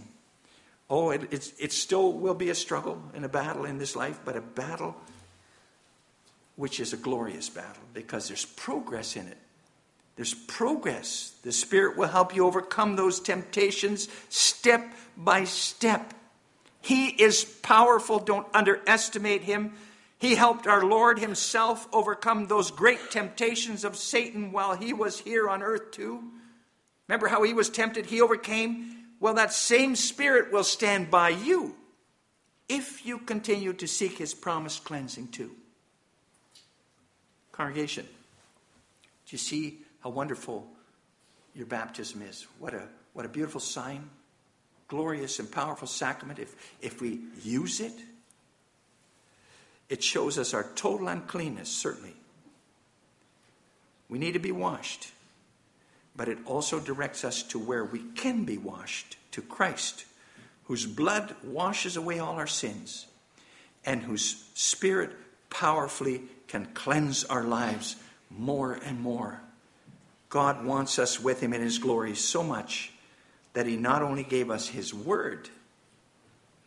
Oh, 0.90 1.12
it, 1.12 1.54
it 1.60 1.72
still 1.72 2.14
will 2.14 2.34
be 2.34 2.50
a 2.50 2.56
struggle 2.56 3.02
and 3.14 3.26
a 3.26 3.30
battle 3.30 3.66
in 3.66 3.78
this 3.78 3.96
life, 3.96 4.20
but 4.24 4.38
a 4.38 4.42
battle 4.42 4.96
which 6.56 6.80
is 6.80 6.94
a 6.94 6.98
glorious 6.98 7.50
battle 7.50 7.84
because 7.94 8.28
there's 8.28 8.46
progress 8.46 9.16
in 9.16 9.28
it. 9.28 9.38
There's 10.18 10.34
progress. 10.34 11.34
The 11.44 11.52
Spirit 11.52 11.96
will 11.96 12.08
help 12.08 12.36
you 12.36 12.46
overcome 12.46 12.96
those 12.96 13.20
temptations 13.20 14.10
step 14.30 14.94
by 15.16 15.46
step. 15.46 16.14
He 16.82 17.10
is 17.10 17.46
powerful. 17.46 18.20
Don't 18.20 18.48
underestimate 18.54 19.44
him. 19.44 19.74
He 20.18 20.34
helped 20.34 20.66
our 20.66 20.84
Lord 20.84 21.20
Himself 21.20 21.88
overcome 21.94 22.48
those 22.48 22.72
great 22.72 23.12
temptations 23.12 23.84
of 23.84 23.96
Satan 23.96 24.52
while 24.52 24.76
He 24.76 24.92
was 24.92 25.20
here 25.20 25.48
on 25.48 25.62
earth, 25.62 25.92
too. 25.92 26.24
Remember 27.08 27.28
how 27.28 27.44
He 27.44 27.54
was 27.54 27.70
tempted? 27.70 28.08
He 28.08 28.20
overcame. 28.20 28.96
Well, 29.20 29.36
that 29.36 29.54
same 29.54 29.96
Spirit 29.96 30.52
will 30.52 30.64
stand 30.64 31.12
by 31.12 31.30
you 31.30 31.76
if 32.68 33.06
you 33.06 33.20
continue 33.20 33.74
to 33.74 33.88
seek 33.88 34.18
His 34.18 34.34
promised 34.34 34.84
cleansing, 34.84 35.28
too. 35.28 35.52
Congregation, 37.52 38.06
do 38.06 39.30
you 39.30 39.38
see 39.38 39.82
how 40.02 40.10
wonderful 40.10 40.68
your 41.54 41.66
baptism 41.66 42.22
is? 42.22 42.48
What 42.60 42.74
a, 42.74 42.84
what 43.14 43.26
a 43.26 43.30
beautiful 43.30 43.62
sign, 43.62 44.10
glorious 44.88 45.40
and 45.40 45.52
powerful 45.52 45.88
sacrament 45.88 46.40
if, 46.40 46.56
if 46.82 47.02
we 47.02 47.20
use 47.44 47.80
it 47.80 47.94
it 49.90 50.04
shows 50.04 50.38
us 50.38 50.54
our 50.54 50.66
total 50.76 51.08
uncleanness, 51.08 51.70
certainly. 51.70 52.14
We 54.10 54.20
need 54.20 54.34
to 54.34 54.40
be 54.40 54.52
washed. 54.52 55.12
But 56.16 56.28
it 56.28 56.40
also 56.46 56.80
directs 56.80 57.24
us 57.24 57.44
to 57.44 57.60
where 57.60 57.86
we 57.86 58.00
can 58.16 58.44
be 58.44 58.58
washed, 58.58 59.18
to 59.32 59.42
Christ, 59.42 60.06
whose 60.64 60.86
blood 60.86 61.36
washes 61.44 61.96
away 61.96 62.20
all 62.20 62.36
our 62.36 62.48
sins, 62.48 63.08
and 63.86 64.02
whose 64.02 64.44
Spirit 64.54 65.12
powerfully 65.50 66.24
can 66.48 66.66
cleanse 66.74 67.24
our 67.26 67.44
lives 67.44 67.96
more 68.30 68.74
and 68.74 69.00
more. 69.00 69.42
God 70.38 70.64
wants 70.64 71.00
us 71.00 71.20
with 71.20 71.42
Him 71.42 71.52
in 71.52 71.62
His 71.62 71.80
glory 71.80 72.14
so 72.14 72.44
much 72.44 72.92
that 73.54 73.66
He 73.66 73.76
not 73.76 74.04
only 74.04 74.22
gave 74.22 74.52
us 74.52 74.68
His 74.68 74.94
Word, 74.94 75.50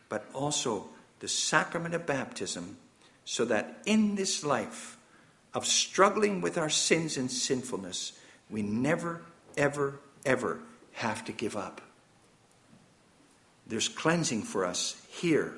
but 0.09 0.25
also 0.33 0.89
the 1.21 1.29
sacrament 1.29 1.95
of 1.95 2.05
baptism 2.05 2.75
so 3.23 3.45
that 3.45 3.77
in 3.85 4.15
this 4.15 4.43
life 4.43 4.97
of 5.53 5.65
struggling 5.65 6.41
with 6.41 6.57
our 6.57 6.69
sins 6.69 7.15
and 7.15 7.31
sinfulness, 7.31 8.11
we 8.49 8.61
never, 8.61 9.21
ever, 9.55 10.01
ever 10.25 10.59
have 10.91 11.23
to 11.23 11.31
give 11.31 11.55
up. 11.55 11.79
There's 13.65 13.87
cleansing 13.87 14.43
for 14.43 14.65
us 14.65 15.01
here 15.07 15.53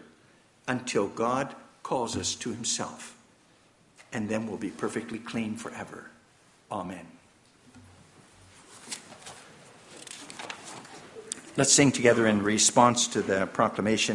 until 0.68 1.08
God 1.08 1.56
calls 1.82 2.16
us 2.16 2.36
to 2.36 2.52
Himself, 2.52 3.18
and 4.12 4.30
then 4.30 4.46
we'll 4.46 4.58
be 4.58 4.70
perfectly 4.70 5.18
clean 5.18 5.56
forever. 5.56 6.12
Amen. 6.72 7.13
Let's 11.56 11.72
sing 11.72 11.92
together 11.92 12.26
in 12.26 12.42
response 12.42 13.06
to 13.10 13.22
the 13.22 13.46
proclamation. 13.46 14.12